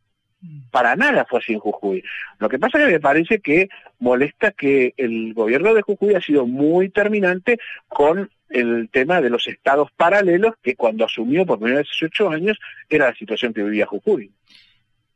[0.72, 2.02] Para nada fue así en Jujuy.
[2.40, 3.68] Lo que pasa es que me parece que
[4.00, 9.46] molesta que el gobierno de Jujuy ha sido muy terminante con el tema de los
[9.46, 13.62] estados paralelos que cuando asumió por primera vez hace ocho años era la situación que
[13.62, 14.30] vivía Jujuy.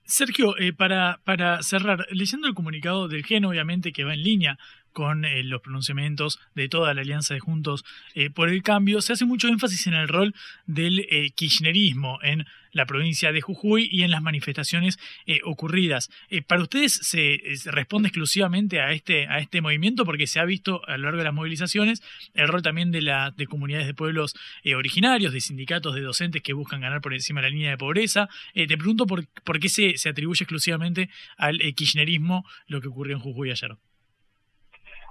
[0.07, 4.59] Sergio, eh, para, para cerrar, leyendo el comunicado del GEN, obviamente que va en línea
[4.93, 9.13] con eh, los pronunciamientos de toda la alianza de Juntos eh, por el Cambio, se
[9.13, 10.33] hace mucho énfasis en el rol
[10.67, 12.47] del kirchnerismo en
[12.77, 14.99] la provincia de Jujuy y en las manifestaciones
[15.45, 16.11] ocurridas.
[16.47, 20.05] ¿Para ustedes se, responde exclusivamente a este, a este movimiento?
[20.05, 22.03] Porque se ha visto a lo largo de las movilizaciones
[22.35, 24.35] el rol también de, la, de comunidades de pueblos
[24.77, 28.29] originarios, de sindicatos de docentes que buscan ganar por encima de la línea de pobreza.
[28.55, 33.23] te pregunto por, por qué se, se atribuye exclusivamente al kirchnerismo lo que ocurrió en
[33.23, 33.77] Jujuy ayer.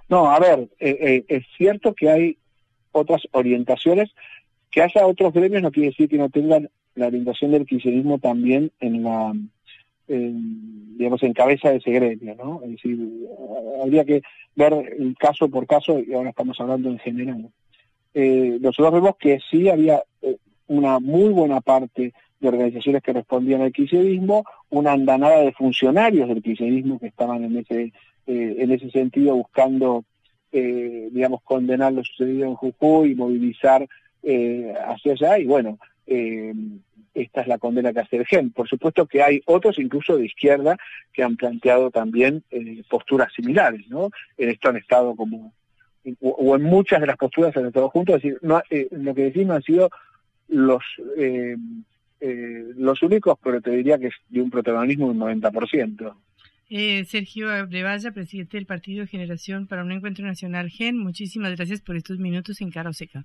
[0.08, 2.38] No, a ver, eh, eh, es cierto que hay
[2.92, 4.12] otras orientaciones,
[4.72, 8.72] que haya otros gremios no quiere decir que no tengan la orientación del kirchnerismo también
[8.80, 9.34] en la,
[10.08, 12.62] digamos, en cabeza de ese gremio, ¿no?
[12.64, 13.00] Es decir,
[13.82, 14.22] habría que
[14.56, 14.74] ver
[15.20, 17.50] caso por caso, y ahora estamos hablando en general.
[18.14, 20.02] Eh, nosotros vemos que sí había
[20.68, 26.42] una muy buena parte de organizaciones que respondían al kirchnerismo, una andanada de funcionarios del
[26.42, 27.92] kirchnerismo que estaban en ese
[28.28, 30.04] eh, en ese sentido buscando,
[30.52, 33.88] eh, digamos, condenar lo sucedido en Jujuy y movilizar
[34.24, 35.38] eh, hacia allá.
[35.38, 38.52] Y bueno, esta es la condena que hace el GEN.
[38.52, 40.78] Por supuesto que hay otros, incluso de izquierda,
[41.14, 42.44] que han planteado también
[42.90, 44.10] posturas similares, ¿no?
[44.38, 45.54] En esto han estado como,
[46.22, 49.56] o en muchas de las posturas han estado juntos, es decir, no, lo que decimos
[49.56, 49.90] han sido
[50.48, 50.84] los...
[52.20, 56.16] los únicos, pero te diría que es de un protagonismo del 90%.
[56.70, 61.96] Eh, Sergio Abrevaya, presidente del Partido Generación para un Encuentro Nacional GEN, muchísimas gracias por
[61.96, 63.24] estos minutos en Cara Seca.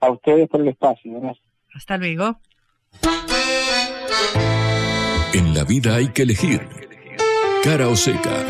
[0.00, 1.20] A ustedes por el espacio.
[1.20, 1.47] Gracias.
[1.78, 2.40] Hasta luego.
[5.32, 6.60] En la vida hay que elegir.
[7.62, 8.44] Cara o seca.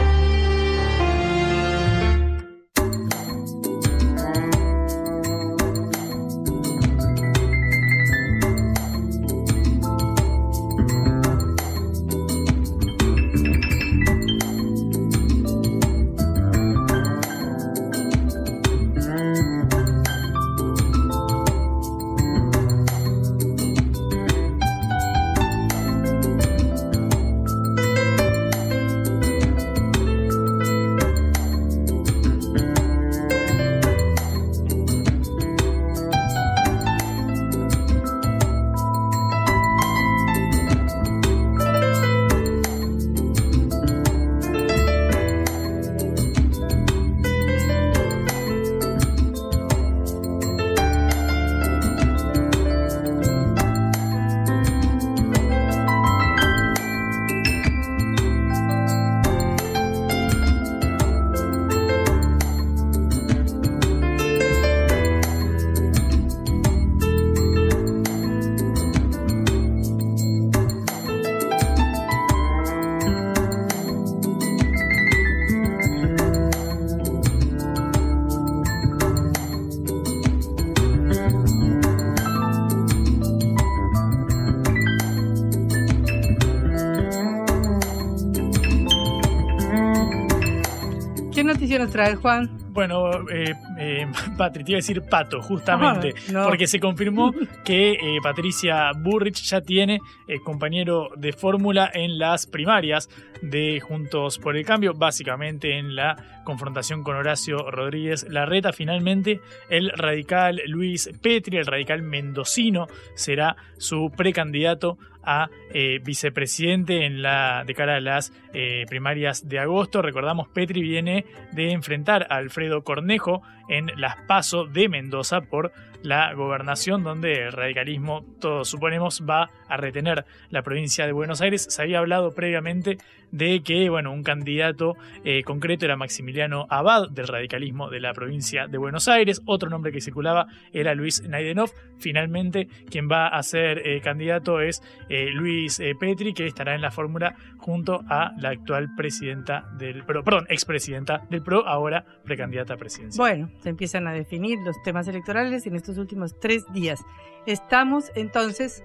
[91.76, 92.48] Nos trae Juan?
[92.70, 94.06] Bueno, eh, eh,
[94.38, 96.44] Patri, te iba a decir Pato, justamente, Ah, no.
[96.46, 97.32] porque se confirmó
[97.64, 99.98] que eh, Patricia Burrich ya tiene
[100.28, 103.08] eh, compañero de fórmula en las primarias
[103.42, 108.72] de Juntos por el Cambio, básicamente en la confrontación con Horacio Rodríguez Larreta.
[108.72, 117.22] Finalmente, el radical Luis Petri, el radical mendocino, será su precandidato a eh, vicepresidente en
[117.22, 120.02] la de cara a las eh, primarias de agosto.
[120.02, 126.32] Recordamos, Petri viene de enfrentar a Alfredo Cornejo en las PASO de Mendoza por la
[126.32, 131.66] gobernación, donde el radicalismo, todos suponemos, va a retener la provincia de Buenos Aires.
[131.68, 132.98] Se había hablado previamente
[133.30, 138.66] de que, bueno, un candidato eh, concreto era Maximiliano Abad del radicalismo de la provincia
[138.66, 139.42] de Buenos Aires.
[139.46, 141.70] Otro nombre que circulaba era Luis Naidenov.
[141.98, 146.90] Finalmente, quien va a ser eh, candidato es eh, Luis Petri, que estará en la
[146.90, 153.18] fórmula junto a la actual presidenta del PRO, perdón, expresidenta del PRO, ahora precandidata presidencial.
[153.18, 157.00] Bueno, se empiezan a definir los temas electorales en estos últimos tres días.
[157.46, 158.84] Estamos entonces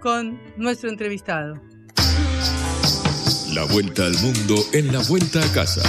[0.00, 1.60] con nuestro entrevistado.
[3.54, 5.80] La vuelta al mundo en la vuelta a casa.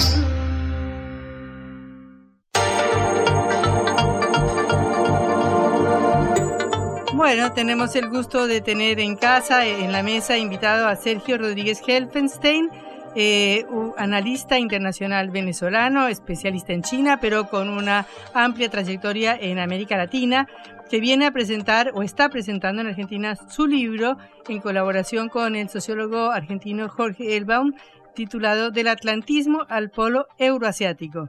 [7.12, 11.82] Bueno, tenemos el gusto de tener en casa, en la mesa, invitado a Sergio Rodríguez
[11.84, 12.70] Helfenstein,
[13.16, 19.96] eh, un analista internacional venezolano, especialista en China, pero con una amplia trayectoria en América
[19.96, 20.46] Latina,
[20.88, 24.16] que viene a presentar o está presentando en Argentina su libro
[24.48, 27.72] en colaboración con el sociólogo argentino Jorge Elbaum,
[28.14, 31.28] titulado Del Atlantismo al Polo Euroasiático.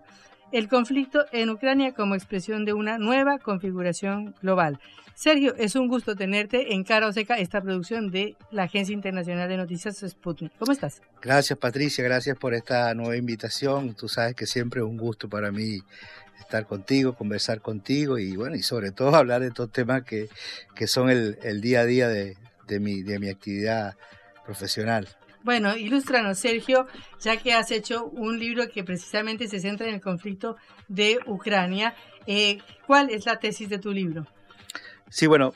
[0.51, 4.79] El conflicto en Ucrania como expresión de una nueva configuración global.
[5.13, 9.49] Sergio, es un gusto tenerte en Cara o Seca, esta producción de la Agencia Internacional
[9.49, 10.51] de Noticias Sputnik.
[10.59, 11.01] ¿Cómo estás?
[11.21, 13.95] Gracias Patricia, gracias por esta nueva invitación.
[13.95, 15.79] Tú sabes que siempre es un gusto para mí
[16.47, 20.29] estar contigo, conversar contigo y bueno, y sobre todo hablar de estos temas que,
[20.75, 22.37] que son el, el día a día de,
[22.67, 23.95] de, mi, de mi actividad
[24.45, 25.09] profesional.
[25.43, 26.87] Bueno, ilústranos, Sergio,
[27.19, 31.95] ya que has hecho un libro que precisamente se centra en el conflicto de Ucrania.
[32.25, 34.25] Eh, ¿Cuál es la tesis de tu libro?
[35.09, 35.53] Sí, bueno,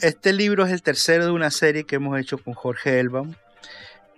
[0.00, 3.34] este libro es el tercero de una serie que hemos hecho con Jorge Elbaum.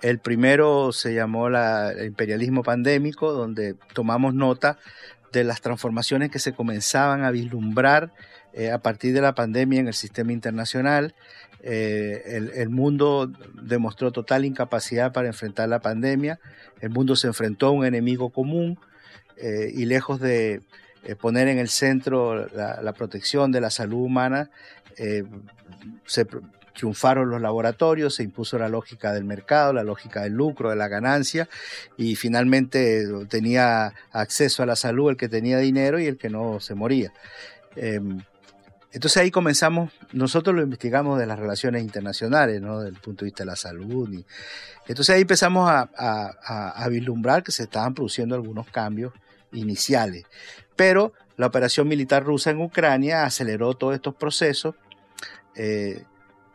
[0.02, 4.78] El primero se llamó la, el Imperialismo Pandémico, donde tomamos nota
[5.36, 8.10] de las transformaciones que se comenzaban a vislumbrar
[8.54, 11.14] eh, a partir de la pandemia en el sistema internacional.
[11.62, 16.38] Eh, el, mundo demostró total incapacidad para enfrentar la pandemia.
[16.80, 18.78] El mundo se enfrentó a un enemigo común
[19.36, 20.62] eh, y lejos de
[21.20, 24.50] poner en el centro la, la, protección de la salud humana,
[26.06, 26.26] se
[26.76, 30.88] triunfaron los laboratorios, se impuso la lógica del mercado, la lógica del lucro, de la
[30.88, 31.48] ganancia,
[31.96, 36.60] y finalmente tenía acceso a la salud el que tenía dinero y el que no
[36.60, 37.12] se moría.
[37.76, 38.00] Eh,
[38.92, 42.80] entonces ahí comenzamos, nosotros lo investigamos de las relaciones internacionales, ¿no?
[42.80, 44.08] Desde punto de vista de la salud.
[44.86, 49.12] Entonces ahí empezamos a vislumbrar que se estaban produciendo algunos cambios
[49.52, 50.24] iniciales.
[50.76, 54.74] Pero la operación militar rusa en Ucrania aceleró todos estos procesos.
[55.54, 56.04] Eh,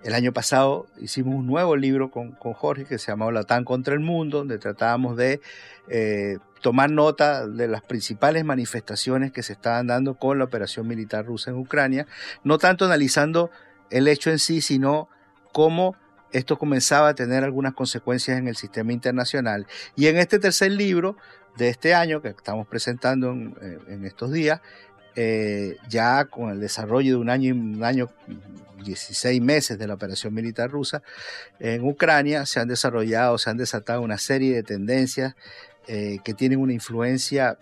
[0.03, 3.63] el año pasado hicimos un nuevo libro con, con, Jorge que se llamaba La OTAN
[3.63, 5.41] contra el mundo, donde tratábamos de
[5.89, 11.25] eh, tomar nota de las principales manifestaciones que se estaban dando con la operación militar
[11.25, 12.07] rusa en Ucrania,
[12.43, 13.51] no tanto analizando
[13.89, 15.09] el hecho en sí, sino
[15.51, 15.95] cómo
[16.31, 19.67] esto comenzaba a tener algunas consecuencias en el sistema internacional.
[19.95, 21.17] Y en este tercer libro
[21.57, 23.55] de este año que estamos presentando en,
[23.87, 24.61] en estos días,
[25.15, 28.09] eh, ya con el desarrollo de un año, un año,
[28.83, 31.03] 16 meses de la operación militar rusa
[31.59, 35.35] en Ucrania, se han desarrollado, se han desatado una serie de tendencias
[35.87, 37.59] eh, que tienen una influencia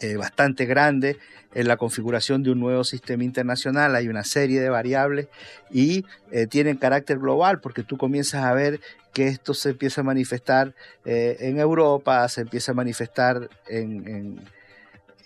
[0.00, 1.18] eh, bastante grande
[1.54, 3.96] en la configuración de un nuevo sistema internacional.
[3.96, 5.28] Hay una serie de variables
[5.70, 6.04] y
[6.48, 8.80] tienen carácter global porque tú comienzas a ver
[9.12, 10.74] que esto se empieza a manifestar
[11.04, 14.38] en Europa, se empieza a manifestar en,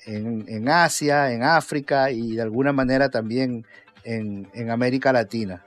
[0.07, 3.67] en, Asia, en África y de alguna manera también
[4.05, 5.65] en, América Latina.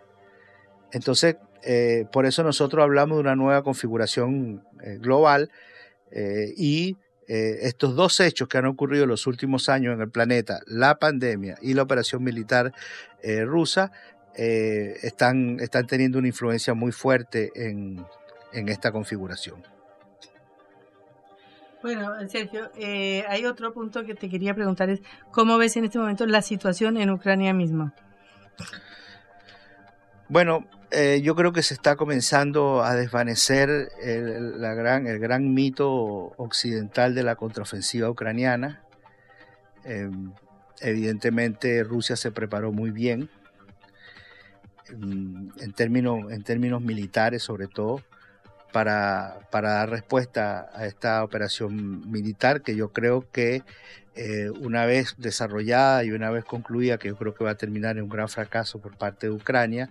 [0.92, 5.52] Entonces, eh, por eso nosotros hablamos de una nueva configuración eh, global
[6.56, 6.96] y
[7.28, 10.98] eh, estos dos hechos que han ocurrido en los últimos años en el planeta, la
[11.00, 12.74] pandemia y la operación militar
[13.46, 13.92] rusa,
[14.36, 15.58] están,
[15.88, 18.06] teniendo una influencia muy fuerte en
[18.70, 19.77] esta configuración.
[21.84, 25.02] Bueno, Sergio, eh, hay otro punto que te quería preguntar, es
[25.32, 27.94] cómo ves en este momento la situación en Ucrania misma.
[30.28, 35.88] Bueno, eh, yo creo que se está comenzando a desvanecer el, gran, el gran mito
[36.38, 38.82] occidental de la contraofensiva ucraniana.
[39.84, 40.34] Em,
[40.82, 43.30] evidentemente Rusia se preparó muy bien
[44.90, 48.02] em, en términos, en términos militares sobre todo
[48.72, 53.64] para, dar respuesta a esta operación militar que yo creo que
[54.16, 57.98] eh, una vez desarrollada y una vez concluida, que yo creo que va a terminar
[57.98, 59.90] en un gran fracaso por parte de Ucrania,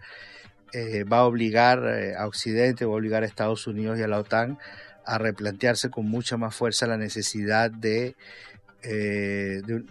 [0.72, 4.08] eh, va a obligar eh, a Occidente, va a obligar a Estados Unidos y a
[4.08, 4.58] la OTAN
[5.04, 8.16] a replantearse con mucha más fuerza la necesidad de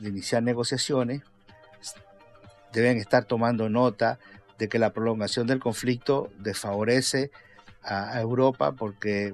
[0.02, 1.22] iniciar negociaciones.
[2.72, 4.20] Deben estar tomando nota
[4.58, 7.32] de que la prolongación del conflicto desfavorece
[7.86, 9.34] a, Europa porque,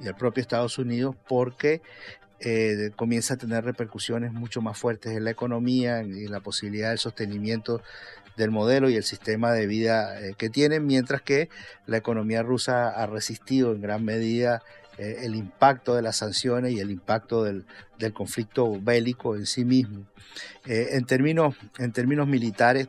[0.00, 1.82] y al propio Estados Unidos porque
[2.40, 6.90] eh, comienza a tener repercusiones mucho más fuertes en la economía y en la posibilidad
[6.90, 7.80] del sostenimiento
[8.36, 11.48] del modelo y el sistema de vida eh, que tienen, mientras que
[11.86, 14.62] la economía rusa ha resistido en gran medida
[14.98, 17.64] eh, el impacto de las sanciones y el impacto del,
[17.98, 20.04] del conflicto bélico en sí mismo.
[20.66, 22.88] en, términos, en términos militares,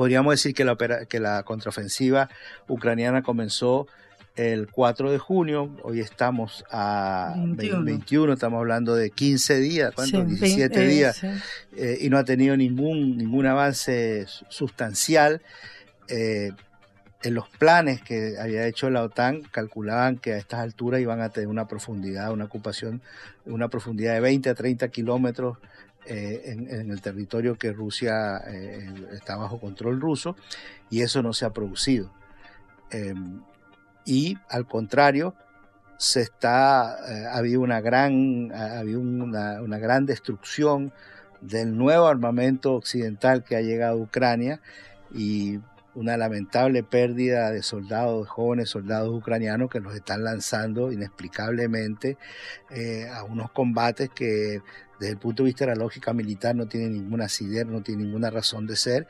[0.00, 2.30] podríamos decir que la, que la contraofensiva
[2.68, 3.86] ucraniana comenzó
[4.34, 10.26] el 4 de junio, hoy estamos a 21, estamos hablando de 15 días, ¿cuántos?
[10.26, 11.22] 17 días,
[11.76, 15.42] eh, y no ha tenido ningún, ningún avance sustancial.
[16.08, 16.52] Eh,
[17.22, 21.28] en los planes que había hecho la OTAN, calculaban que a estas alturas iban a
[21.28, 23.02] tener una profundidad, una ocupación,
[23.44, 25.58] una profundidad de 20 a 30 kilómetros
[26.06, 30.34] eh, en, el territorio que Rusia eh, está bajo control ruso
[30.88, 32.10] y eso no se ha producido.
[32.90, 33.42] Em,
[34.06, 35.34] y al contrario,
[35.98, 40.90] se está, eh, ha habido una gran, ha habido una, una, gran destrucción
[41.42, 44.60] del nuevo armamento occidental que ha llegado a Ucrania
[45.12, 45.60] y
[45.94, 52.16] una lamentable pérdida de soldados, jóvenes soldados ucranianos que los están lanzando inexplicablemente
[53.12, 54.62] a unos combates que
[55.00, 58.04] desde el punto de vista de la lógica militar no tiene ninguna asidero, no tiene
[58.04, 59.08] ninguna razón de ser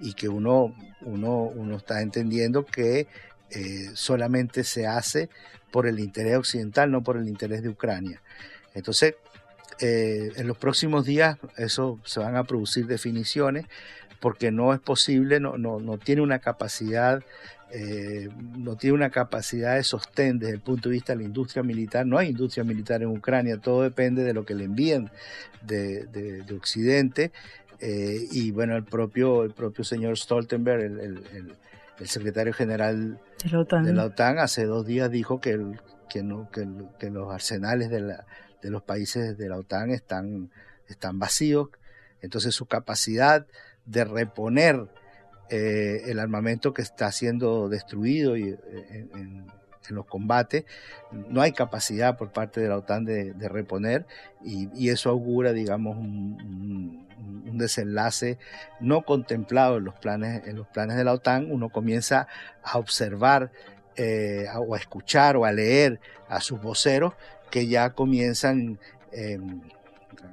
[0.00, 3.06] y que uno, uno, uno está entendiendo que
[3.50, 5.30] eh, solamente se hace
[5.70, 8.20] por el interés occidental, no por el interés de Ucrania.
[8.74, 9.14] Entonces,
[9.80, 13.66] eh, en los próximos días eso se van a producir definiciones
[14.20, 17.22] porque no es posible, no, no, no tiene una capacidad
[17.70, 21.62] eh, no tiene una capacidad de sostén desde el punto de vista de la industria
[21.62, 22.06] militar.
[22.06, 25.10] No hay industria militar en Ucrania, todo depende de lo que le envíen
[25.62, 27.30] de, Occidente.
[27.80, 31.56] Eh, y bueno, el propio, el propio señor Stoltenberg, el,
[32.04, 34.38] secretario general de la, OTAN.
[34.38, 35.60] hace dos días dijo que,
[36.08, 38.24] que, no, que, los arsenales de, la,
[38.62, 40.50] de los países de la OTAN están,
[40.86, 41.68] están vacíos.
[42.22, 43.46] Entonces su capacidad
[43.88, 44.86] de reponer
[45.50, 48.58] eh, el armamento que está siendo destruido eh,
[49.14, 49.46] en,
[49.88, 50.66] los combates.
[51.10, 54.04] No hay capacidad por parte de la OTAN de, reponer
[54.44, 57.08] y, eso augura, digamos, un,
[57.54, 58.38] desenlace
[58.80, 61.50] no contemplado en los, planes, en los planes de la OTAN.
[61.50, 62.28] Uno comienza
[62.62, 63.50] a observar
[63.96, 67.14] eh, o a escuchar o a leer a sus voceros
[67.50, 68.78] que ya comienzan,
[69.10, 69.62] em,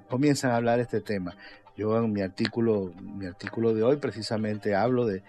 [0.10, 1.38] comienzan a hablar este tema.
[1.78, 5.24] Yo en mi artículo, mi artículo de hoy precisamente hablo de,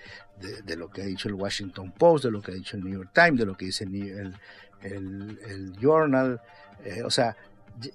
[0.64, 2.92] de, lo que ha dicho el Washington Post, de lo que ha dicho el New
[2.92, 4.34] York Times, de lo que dice el,
[4.82, 6.40] el, el, Journal.
[6.84, 7.36] Eh, o sea,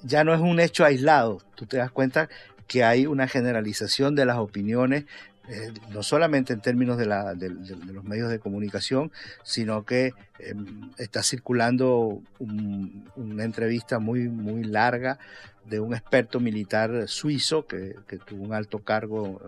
[0.04, 1.42] ya no es un hecho aislado.
[1.56, 2.30] Tú te das cuenta
[2.68, 5.06] que hay una generalización de las opiniones,
[5.50, 9.12] eh, no solamente en términos de, la, de, los medios de comunicación,
[9.44, 15.20] sino que em, está circulando una entrevista muy, muy larga
[15.66, 17.96] de un experto militar suizo que,
[18.26, 19.42] tuvo un alto cargo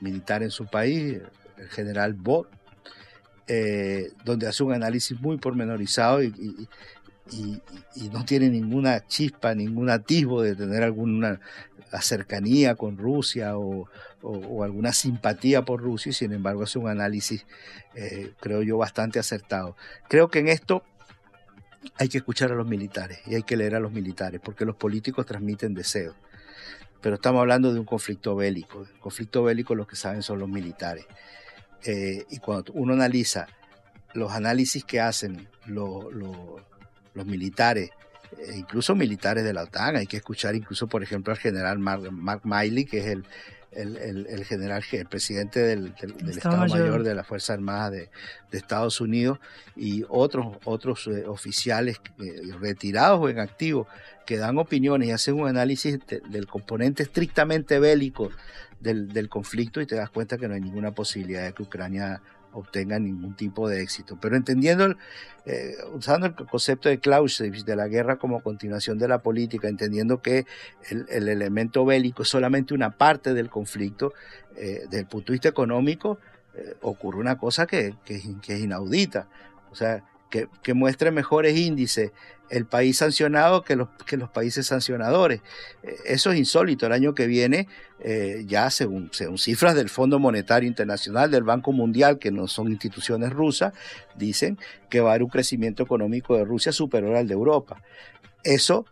[0.00, 1.20] militar en su país,
[1.56, 2.48] el general Bott,
[3.46, 6.68] eh, donde hace un análisis muy pormenorizado y,
[8.12, 11.40] no tiene ninguna chispa, ningún atisbo de tener alguna
[12.00, 13.88] cercanía con Rusia o,
[14.62, 17.46] alguna simpatía por Rusia, sin embargo hace un análisis,
[17.94, 19.76] eh, creo yo, bastante acertado.
[20.08, 20.84] Creo que en esto
[21.96, 24.76] hay que escuchar a los militares y hay que leer a los militares, porque los
[24.76, 26.14] políticos transmiten deseos.
[27.00, 28.82] Pero estamos hablando de un conflicto bélico.
[28.82, 31.06] El conflicto bélico los que saben son los militares.
[31.84, 33.46] Eh, y cuando uno analiza
[34.12, 37.90] los análisis que hacen los militares,
[38.38, 42.42] eh, incluso militares de la OTAN, hay que escuchar incluso, por ejemplo, al general Mark
[42.44, 43.24] Miley, que es el,
[43.72, 45.94] el, general, el presidente del,
[46.28, 47.02] Estado, Mayor.
[47.02, 48.10] de la Fuerza Armada de,
[48.52, 49.38] Estados Unidos
[49.76, 53.86] y otros, otros eh, oficiales eh, retirados o en activo
[54.26, 58.30] que dan opiniones y hacen un análisis del componente estrictamente bélico
[58.80, 62.98] del, conflicto y te das cuenta que no hay ninguna posibilidad de que Ucrania obtenga
[62.98, 64.18] ningún tipo de éxito.
[64.20, 64.94] Pero entendiendo,
[65.46, 70.20] eh, usando el concepto de Clausewitz, de la guerra como continuación de la política, entendiendo
[70.20, 70.46] que
[70.90, 74.12] el, el elemento bélico es solamente una parte del conflicto,
[74.56, 76.18] eh, desde el punto de vista económico,
[76.54, 79.28] eh, ocurre una cosa que, que, que, es inaudita.
[79.70, 82.12] O sea, que, que, muestre mejores índices
[82.50, 85.40] el país sancionado que los, que los países sancionadores.
[85.82, 86.86] Eh, eso es insólito.
[86.86, 87.68] El año que viene,
[88.00, 92.68] eh, ya según, según cifras del Fondo Monetario Internacional, del Banco Mundial, que no son
[92.68, 93.72] instituciones rusas,
[94.16, 94.58] dicen
[94.88, 97.80] que va a haber un crecimiento económico de Rusia superior al de Europa.
[98.42, 98.84] Eso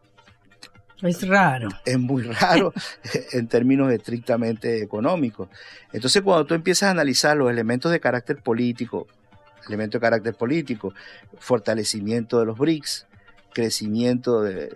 [1.02, 1.68] es raro.
[1.84, 2.72] Es muy raro
[3.32, 5.48] en términos estrictamente económicos.
[5.92, 9.06] Entonces, cuando tú empiezas a analizar los elementos de carácter político,
[9.68, 10.92] elementos de carácter político,
[11.38, 13.06] fortalecimiento de los BRICS,
[13.52, 14.70] crecimiento de,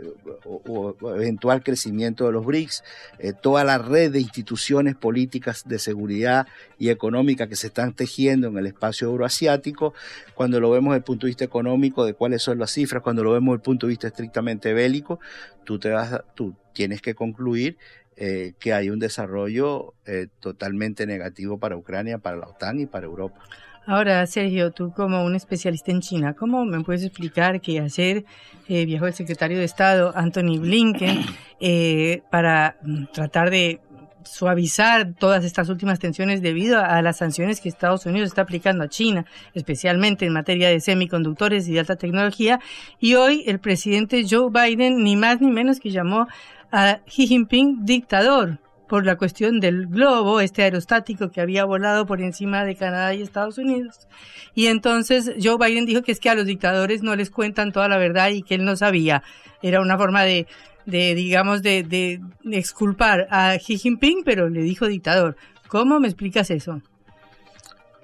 [0.45, 2.83] o, o, eventual crecimiento de los BRICS,
[3.19, 6.47] eh, toda la red de instituciones políticas de seguridad
[6.79, 9.95] y económica que se están tejiendo en el espacio euroasiático,
[10.35, 13.23] cuando lo vemos desde el punto de vista económico, de cuáles son las cifras, cuando
[13.23, 15.21] lo vemos desde el punto de vista estrictamente bélico,
[15.65, 17.77] tú, te vas, tú tienes que concluir
[18.17, 23.07] eh, que hay un desarrollo eh, totalmente negativo para Ucrania, para la OTAN y para
[23.07, 23.41] Europa.
[23.85, 28.25] Ahora, Sergio, tú como un especialista en China, ¿cómo me puedes explicar que ayer
[28.69, 31.25] eh, viajó el secretario de Estado, Anthony Blinken,
[31.59, 33.81] eh, para mm, tratar de
[34.25, 38.89] suavizar todas estas últimas tensiones debido a las sanciones que Estados Unidos está aplicando a
[38.89, 42.61] China, especialmente en materia de semiconductores y de alta tecnología.
[43.01, 46.29] Y hoy el presidente Joe Biden, ni más ni menos que llamó
[46.71, 48.59] a Xi Jinping dictador
[48.93, 53.23] por la cuestión del globo, este aerostático que había volado por encima de Canadá y
[53.23, 54.07] Estados Unidos.
[54.55, 57.89] Y entonces Joe Biden dijo que es que a los dictadores no les cuentan toda
[57.89, 59.23] la verdad y que él no sabía.
[59.63, 60.47] Era una forma de,
[60.85, 65.39] de digamos, de, de, de exculpar a Xi Jinping, pero le dijo dictador.
[65.69, 66.83] ¿Cómo me explicas eso?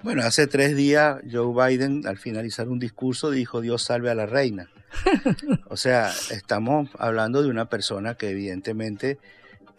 [0.01, 4.25] Bueno, hace tres días Joe Biden, al finalizar un discurso, dijo Dios salve a la
[4.25, 4.71] reina.
[5.69, 9.19] o sea, estamos hablando de una persona que evidentemente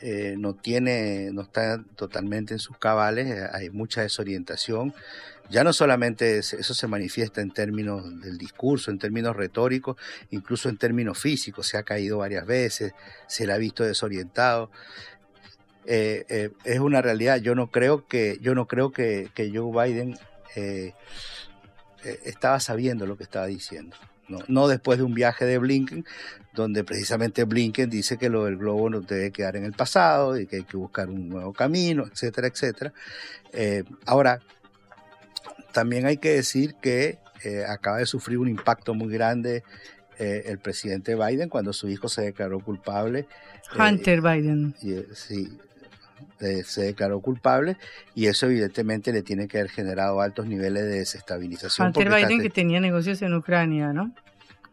[0.00, 4.94] eh, no tiene, no está totalmente en sus cabales, eh, hay mucha desorientación.
[5.50, 9.96] Ya no solamente eso se manifiesta en términos del discurso, en términos retóricos,
[10.30, 12.92] incluso en términos físicos, se ha caído varias veces,
[13.26, 14.70] se le ha visto desorientado.
[15.86, 17.38] Eh, eh, es una realidad.
[17.38, 20.16] Yo no creo que, yo no creo que, que Joe Biden
[22.24, 23.96] estaba sabiendo lo que estaba diciendo.
[24.30, 26.04] No, no, después de un viaje de Blinken,
[26.54, 30.46] donde precisamente Blinken dice que lo del globo no debe quedar en el pasado y
[30.46, 32.92] que hay que buscar un nuevo camino, etcétera, etcétera.
[33.52, 34.40] Eh, ahora,
[35.72, 39.64] también hay que decir que eh, acaba de sufrir un impacto muy grande
[40.18, 43.26] eh, el presidente Biden cuando su hijo se declaró culpable.
[43.78, 44.74] Hunter Biden.
[44.82, 45.48] Y, sí,
[46.64, 47.76] se declaró culpable
[48.14, 51.88] y eso evidentemente le tiene que haber generado altos niveles de desestabilización.
[51.88, 54.14] Hunter Biden que tenía negocios en Ucrania, ¿no?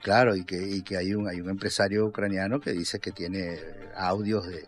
[0.01, 3.59] Claro, y que, y que hay, un, hay un empresario ucraniano que dice que tiene
[3.95, 4.63] audios de,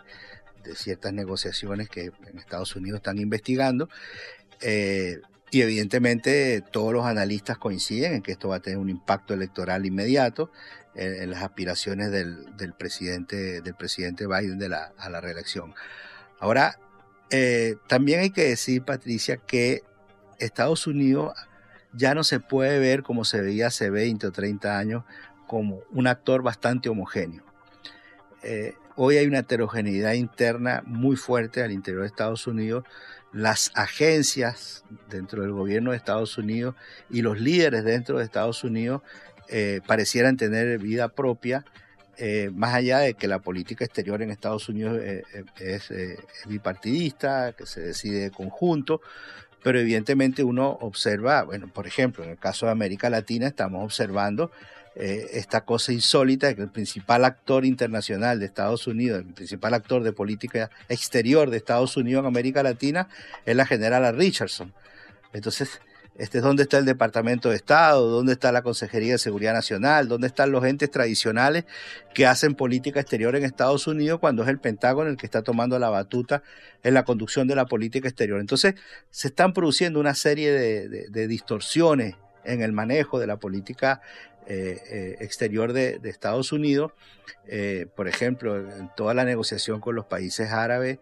[0.64, 3.90] de ciertas negociaciones que en Estados Unidos están investigando.
[4.62, 5.22] Eh,
[5.52, 9.86] y evidentemente todos los analistas coinciden en que esto va a tener un impacto electoral
[9.86, 10.52] inmediato
[10.96, 15.74] en, en las aspiraciones del, del, presidente, del presidente Biden de la, a la reelección.
[16.40, 16.80] Ahora,
[17.30, 19.84] eh, también hay que decir, Patricia, que
[20.40, 21.34] Estados Unidos
[21.94, 25.04] ya no se puede ver como se veía hace 20 o 30 años
[25.48, 27.44] como un actor bastante homogéneo.
[28.44, 32.84] Eh, hoy hay una heterogeneidad interna muy fuerte al interior de Estados Unidos.
[33.34, 36.76] Las agencias dentro del gobierno de Estados Unidos
[37.10, 39.02] y los líderes dentro de Estados Unidos
[39.50, 41.66] eh, parecieran tener vida propia
[42.22, 45.24] eh, más allá de que la política exterior en Estados Unidos eh,
[45.58, 49.00] es, eh, es, bipartidista, que se decide de conjunto,
[49.64, 54.52] pero evidentemente uno observa, bueno, por ejemplo, en el caso de América Latina estamos observando
[54.96, 60.04] esta cosa insólita de que el principal actor internacional de Estados Unidos, el principal actor
[60.04, 63.08] de política exterior de Estados Unidos en América Latina
[63.46, 64.74] es la generala Richardson.
[65.32, 65.80] Entonces,
[66.20, 68.06] este, ¿Dónde está el Departamento de Estado?
[68.10, 70.10] ¿Dónde está la Consejería de Seguridad Nacional?
[70.10, 71.64] ¿Dónde están los entes tradicionales
[72.14, 75.80] que hacen política exterior en Estados Unidos cuando es el Pentágono el que está tomando
[75.80, 76.44] la batuta
[76.84, 78.42] en la conducción de la política exterior?
[78.42, 78.76] Entonces,
[79.10, 84.02] se están produciendo una serie de, distorsiones en el manejo de la política
[84.46, 86.92] eh, eh, exterior de, Estados Unidos.
[87.48, 91.00] Eh, por ejemplo, en toda la negociación con los países árabes,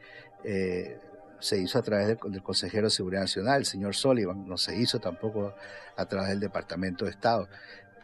[1.39, 4.75] se hizo a través del, del, consejero de Seguridad Nacional, el señor Sullivan, no se
[4.75, 5.53] hizo tampoco
[5.95, 7.47] a través del Departamento de Estado.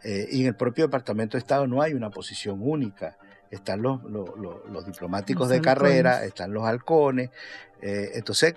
[0.04, 3.16] Eh, y en el propio Departamento de Estado no hay una posición única.
[3.50, 7.30] Están los, los, los, los diplomáticos de carrera, están los halcones.
[7.80, 8.54] Eh, entonces,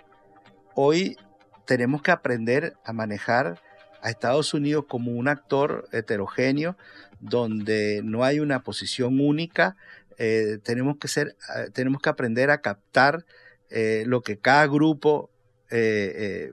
[0.76, 1.18] hoy
[1.66, 3.62] tenemos que aprender a manejar
[4.02, 6.78] a Estados Unidos como un actor heterogéneo
[7.20, 9.78] donde no hay una posición única.
[10.18, 11.38] Eh, tenemos, que ser,
[11.74, 13.26] tenemos que aprender a captar
[13.70, 15.30] eh, lo que cada grupo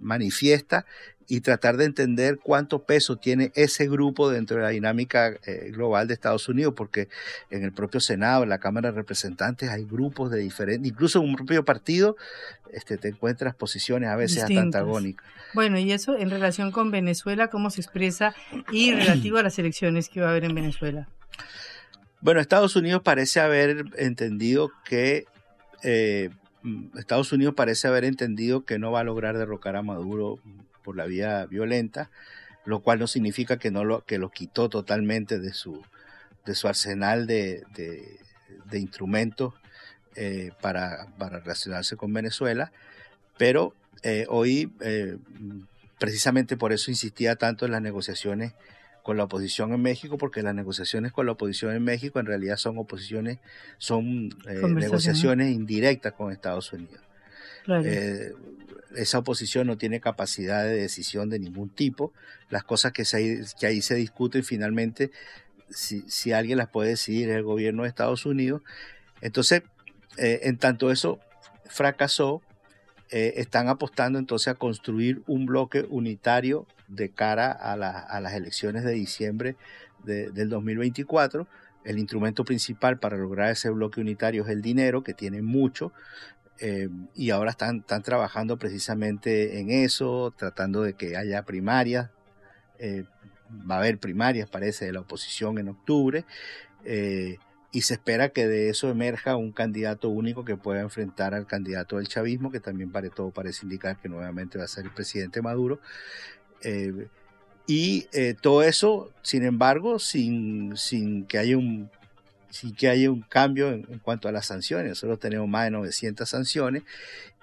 [0.01, 0.87] manifiesta
[1.29, 6.07] y tratar de entender cuánto peso tiene ese grupo dentro de la dinámica eh, global
[6.07, 7.09] de Estados Unidos, porque
[7.51, 11.31] en el propio Senado, en la Cámara de Representantes, hay grupos de diferentes, incluso en
[11.31, 12.17] un propio partido,
[12.73, 15.27] este, te encuentras posiciones a veces hasta antagónicas.
[15.55, 18.35] Bueno, y eso en relación con Venezuela, ¿cómo se expresa?
[18.73, 21.09] Y relativo a las elecciones que va a haber en Venezuela.
[22.21, 25.27] Bueno, Estados Unidos parece haber entendido que
[25.83, 26.31] eh,
[26.97, 30.39] Estados Unidos parece haber entendido que no va a lograr derrocar a Maduro
[30.83, 32.11] por la vía violenta,
[32.65, 35.83] lo cual no significa que, no lo, que lo quitó totalmente de su,
[36.47, 39.55] de su arsenal de, de, instrumentos
[40.17, 42.73] eh, para, para, relacionarse con Venezuela,
[43.39, 45.19] pero eh, hoy, eh,
[45.99, 48.53] precisamente por eso insistía tanto en las negociaciones
[49.05, 52.57] con la oposición en México, porque las negociaciones con la oposición en México en realidad
[52.57, 53.39] son oposiciones,
[53.79, 54.31] son
[54.75, 57.01] negociaciones indirectas con Estados Unidos
[58.97, 62.13] esa oposición no tiene capacidad de decisión de ningún tipo.
[62.51, 63.05] Las cosas que,
[63.59, 65.11] que ahí se discuten finalmente,
[65.71, 68.63] si, alguien las puede decidir es el gobierno de Estados Unidos.
[69.21, 69.63] Entonces,
[70.17, 71.21] eh, en tanto eso
[71.67, 72.43] fracasó,
[73.11, 78.93] eh, están apostando entonces a construir un bloque unitario de cara a, las elecciones de
[78.93, 79.57] diciembre
[80.05, 81.47] del 2024.
[81.85, 85.93] El instrumento principal para lograr ese bloque unitario es el dinero, que tiene mucho,
[86.61, 92.11] eh, y ahora están, están trabajando precisamente en eso, tratando de que haya primarias.
[92.79, 93.05] Eh,
[93.71, 96.25] va a haber primarias, parece, de la oposición en octubre.
[96.85, 97.39] Eh,
[97.73, 101.97] y se espera que de eso emerja un candidato único que pueda enfrentar al candidato
[101.97, 105.43] del chavismo, que también para todo parece indicar que nuevamente va a ser el presidente
[105.43, 105.81] Maduro.
[107.67, 108.07] Y
[108.41, 111.91] todo eso, sin embargo, sin, sin que haya un
[112.55, 114.89] sí que hay un cambio en, cuanto a las sanciones.
[114.89, 116.85] Nosotros tenemos más de 900 sanciones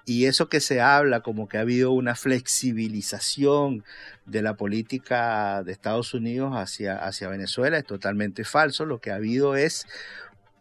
[0.04, 3.84] y eso que se habla como que ha habido una flexibilización
[4.24, 8.86] de la política de Estados Unidos hacia, hacia Venezuela es totalmente falso.
[8.86, 9.86] Lo que ha habido es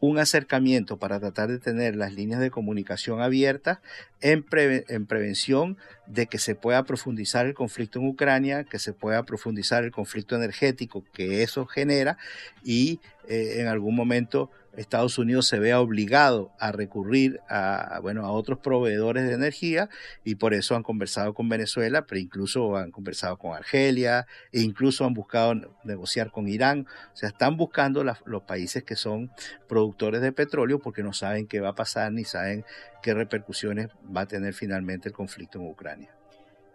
[0.01, 3.79] un acercamiento para tratar de tener las líneas de comunicación abiertas
[4.19, 4.43] en,
[4.89, 5.77] en, prevención
[6.07, 10.35] de que se pueda profundizar el conflicto en Ucrania, que se pueda profundizar el conflicto
[10.35, 12.17] energético que eso genera
[12.63, 18.31] y eh, en algún momento Estados Unidos se vea obligado a recurrir a, bueno, a
[18.31, 19.89] otros proveedores de energía
[20.23, 25.05] y por eso han conversado con Venezuela, pero incluso han conversado con Argelia e incluso
[25.05, 25.53] han buscado
[25.83, 26.87] negociar con Irán.
[27.13, 29.31] O sea, están buscando los países que son
[29.67, 32.63] productores de petróleo porque no saben qué va a pasar ni saben
[33.01, 36.20] qué repercusiones va a tener finalmente el conflicto en Ucrania.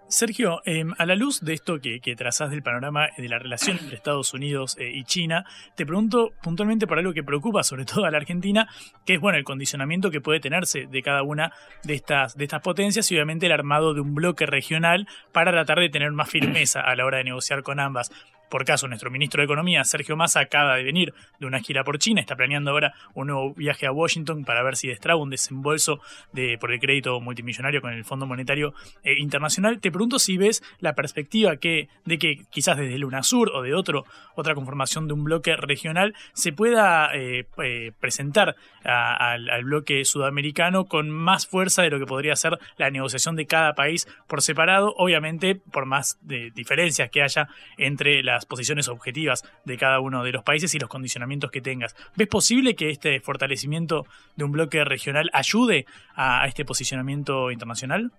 [0.09, 3.77] Sergio, em, a la luz de esto que, que, trazás del panorama de la relación
[3.81, 5.45] entre Estados Unidos eh, y China,
[5.75, 8.69] te pregunto puntualmente por algo que preocupa sobre todo a la Argentina,
[9.05, 11.53] que es bueno el condicionamiento que puede tenerse de cada una
[11.83, 15.81] de estas, de estas potencias y obviamente el armado de un bloque regional para tratar
[15.81, 18.13] de tener más firmeza a la hora de negociar con ambas.
[18.49, 21.99] Por caso, nuestro ministro de Economía, Sergio Massa, acaba de venir de una gira por
[21.99, 26.01] China, está planeando ahora un nuevo viaje a Washington para ver si destraba un desembolso
[26.33, 29.81] de, por el crédito multimillonario con el Fondo Monetario eh, Internacional.
[29.81, 34.55] Te pregunto si ves la perspectiva de que quizás desde el UNASUR o de otra
[34.55, 41.47] conformación de un bloque regional se pueda eh, eh, presentar al, bloque sudamericano con más
[41.47, 45.87] fuerza de lo que podría ser la negociación de cada país por separado, obviamente por
[45.87, 50.75] más diferencias que haya entre la las posiciones objetivas de cada uno de los países
[50.75, 51.97] y los condicionamientos que tengas.
[52.17, 54.07] ¿Ves posible que este fortalecimiento
[54.37, 58.13] de un bloque regional ayude a, este posicionamiento internacional?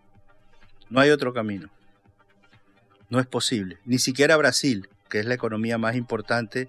[0.89, 1.69] No hay otro camino.
[3.09, 3.77] No es posible.
[3.85, 6.67] Ni siquiera Brasil, que es la economía más importante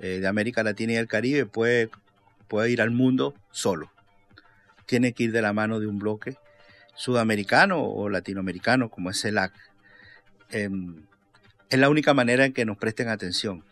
[0.00, 1.90] eh, de América Latina y el Caribe, puede,
[2.48, 3.92] puede ir al mundo solo.
[4.86, 6.36] Tiene que ir de la mano de un bloque
[6.96, 9.52] sudamericano o latinoamericano como es CELAC.
[10.50, 11.04] Em,
[11.70, 13.64] es la única manera en que nos presten atención,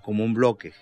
[0.00, 0.72] como un bloque,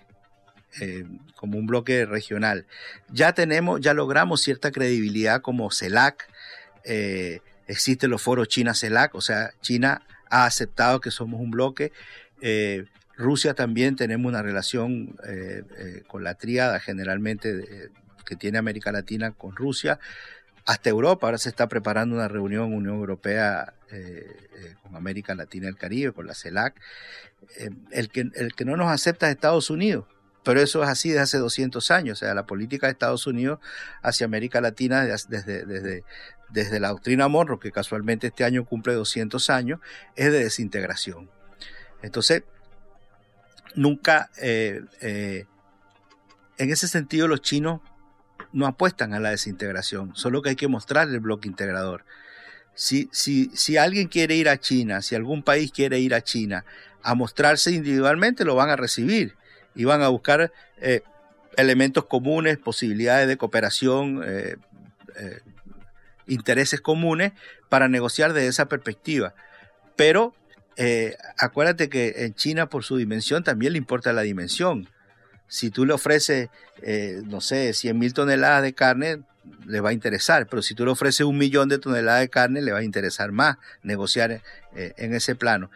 [0.80, 1.04] eh,
[1.34, 2.66] como un bloque regional.
[3.11, 6.28] Ya tenemos, ya logramos cierta credibilidad como CELAC,
[6.84, 11.92] eh, existen los foros China-CELAC, o sea, China ha aceptado que somos un bloque.
[12.40, 12.84] Eh,
[13.16, 15.16] Rusia también tenemos una relación
[16.07, 17.90] con la tríada generalmente
[18.26, 19.98] que tiene América Latina con Rusia
[20.67, 21.27] hasta Europa.
[21.27, 25.77] Ahora se está preparando una reunión Unión Europea eh, eh, con América Latina y el
[25.77, 26.79] Caribe, con la CELAC.
[27.59, 30.05] Eh, el, que, el que no nos acepta es Estados Unidos.
[30.43, 32.19] Pero eso es así desde hace 200 años.
[32.19, 33.61] O sea, la política de Estados Unidos
[34.03, 36.05] hacia América Latina desde, desde,
[36.51, 39.81] desde la doctrina Monroe, que casualmente este año cumple 200 años,
[40.14, 41.31] es de desintegración.
[42.03, 42.45] Entonces,
[43.75, 45.47] nunca, en
[46.57, 47.81] ese sentido, los chinos
[48.57, 52.07] no apuestan a la desintegración, solo que hay que mostrar el bloque integrador.
[52.74, 56.64] Si, si, si alguien quiere ir a China, si algún país quiere ir a China
[57.02, 59.34] a mostrarse individualmente, lo van a recibir
[59.74, 61.02] y van a buscar eh,
[61.59, 64.57] elementos comunes, posibilidades de cooperación, eh,
[65.16, 65.40] eh,
[66.26, 67.32] intereses comunes
[67.68, 69.34] para negociar desde esa perspectiva.
[69.96, 70.34] Pero
[71.38, 74.88] acuérdate que en China, por su dimensión, también le importa la dimensión.
[75.49, 76.49] Si tú le ofreces,
[77.24, 79.22] no sé, 100 mil toneladas de carne,
[79.64, 82.62] le va a interesar, pero si tú le ofreces un millón de toneladas de carne,
[82.62, 84.42] le va a interesar más negociar
[84.74, 85.70] en ese plano.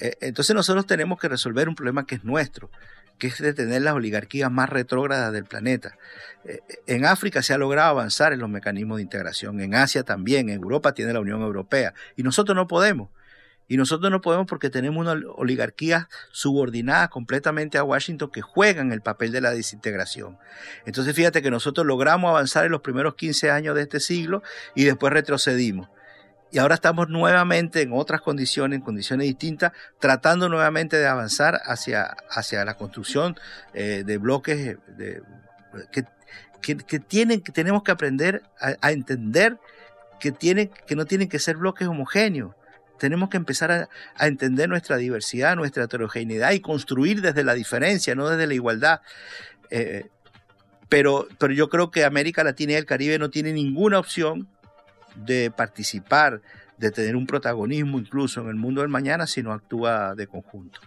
[0.00, 2.70] entonces nosotros tenemos que resolver un problema que es nuestro
[3.18, 5.96] que es de tener las oligarquías más retrógradas del planeta.
[6.44, 10.48] Eh, en África se ha logrado avanzar en los mecanismos de integración, en Asia también,
[10.48, 13.10] en Europa tiene la Unión Europea, y nosotros no podemos.
[13.68, 19.00] Y nosotros no podemos porque tenemos una oligarquía subordinada completamente a Washington que juegan el
[19.00, 20.38] papel de la desintegración.
[20.84, 24.42] Entonces fíjate que nosotros logramos avanzar en los primeros 15 años de este siglo
[24.74, 25.88] y después retrocedimos
[26.54, 32.04] y ahora estamos nuevamente en otras condiciones, en condiciones distintas, tratando nuevamente de avanzar hacia,
[32.30, 33.36] hacia la construcción
[33.72, 34.76] eh, de bloques
[35.90, 36.04] que,
[36.76, 39.58] que, tienen, que tenemos que aprender a, entender
[40.20, 42.54] que, tienen, que no tienen que ser bloques homogéneos.
[42.98, 48.28] Tenemos que empezar a, entender nuestra diversidad, nuestra heterogeneidad y construir desde la diferencia, no
[48.28, 49.00] desde la igualdad.
[49.70, 50.06] Eh,
[50.88, 54.48] pero, pero yo creo que América Latina y el Caribe no tienen ninguna opción
[55.16, 56.40] de participar,
[56.78, 60.80] de tener un protagonismo incluso en el mundo del mañana si no actúa de conjunto.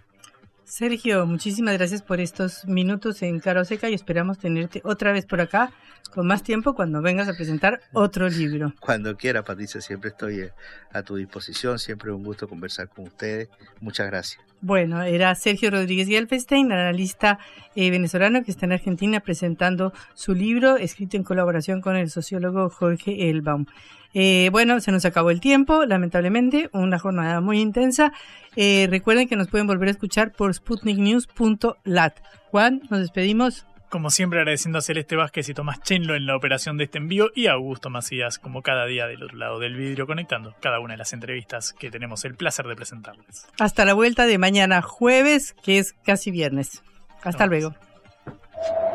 [0.67, 5.39] Sergio, muchísimas gracias por estos minutos en Caro Seca y esperamos tenerte otra vez por
[5.39, 5.71] acá
[6.13, 8.73] con más tiempo cuando vengas a presentar otro libro.
[8.81, 10.53] Cuando quiera, Patricia, siempre estoy eh,
[10.91, 13.47] a tu disposición, siempre un gusto conversar con ustedes.
[13.79, 14.43] Muchas gracias.
[14.61, 17.37] Bueno, era Sergio Rodríguez Gelfestein, analista
[17.75, 22.69] eh, venezolano que está en Argentina presentando su libro, escrito en colaboración con el sociólogo
[22.69, 23.65] Jorge Elbaum.
[24.13, 28.13] Eh, bueno, se nos acabó el tiempo, lamentablemente, una jornada muy intensa.
[28.55, 32.15] Eh, recuerden que nos pueden volver a escuchar por sputniknews.lat.
[32.49, 33.67] Juan, nos despedimos.
[33.89, 37.29] Como siempre, agradeciendo a Celeste Vázquez y Tomás Chenlo en la operación de este envío
[37.33, 40.95] y a Augusto Macías, como cada día del otro lado del vidrio, conectando cada una
[40.95, 43.47] de las entrevistas que tenemos el placer de presentarles.
[43.59, 46.83] Hasta la vuelta de mañana jueves, que es casi viernes.
[47.23, 47.73] Hasta luego.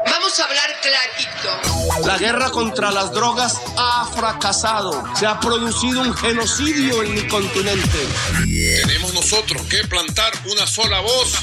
[0.05, 2.07] Vamos a hablar clarito.
[2.07, 5.05] La guerra contra las drogas ha fracasado.
[5.15, 7.99] Se ha producido un genocidio en mi continente.
[8.87, 11.43] Tenemos nosotros que plantar una sola voz,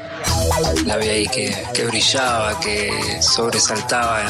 [0.85, 2.91] La vi ahí que, brillaba, que
[3.21, 4.21] sobresaltaba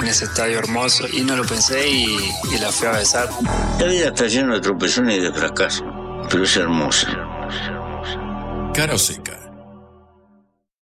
[0.00, 2.16] en ese estadio hermoso y no lo pensé y,
[2.52, 3.28] y la fui a besar.
[3.78, 5.84] La vida está llena de tropezones y de fracasos,
[6.30, 7.08] pero es hermosa.
[8.74, 9.41] Cara seca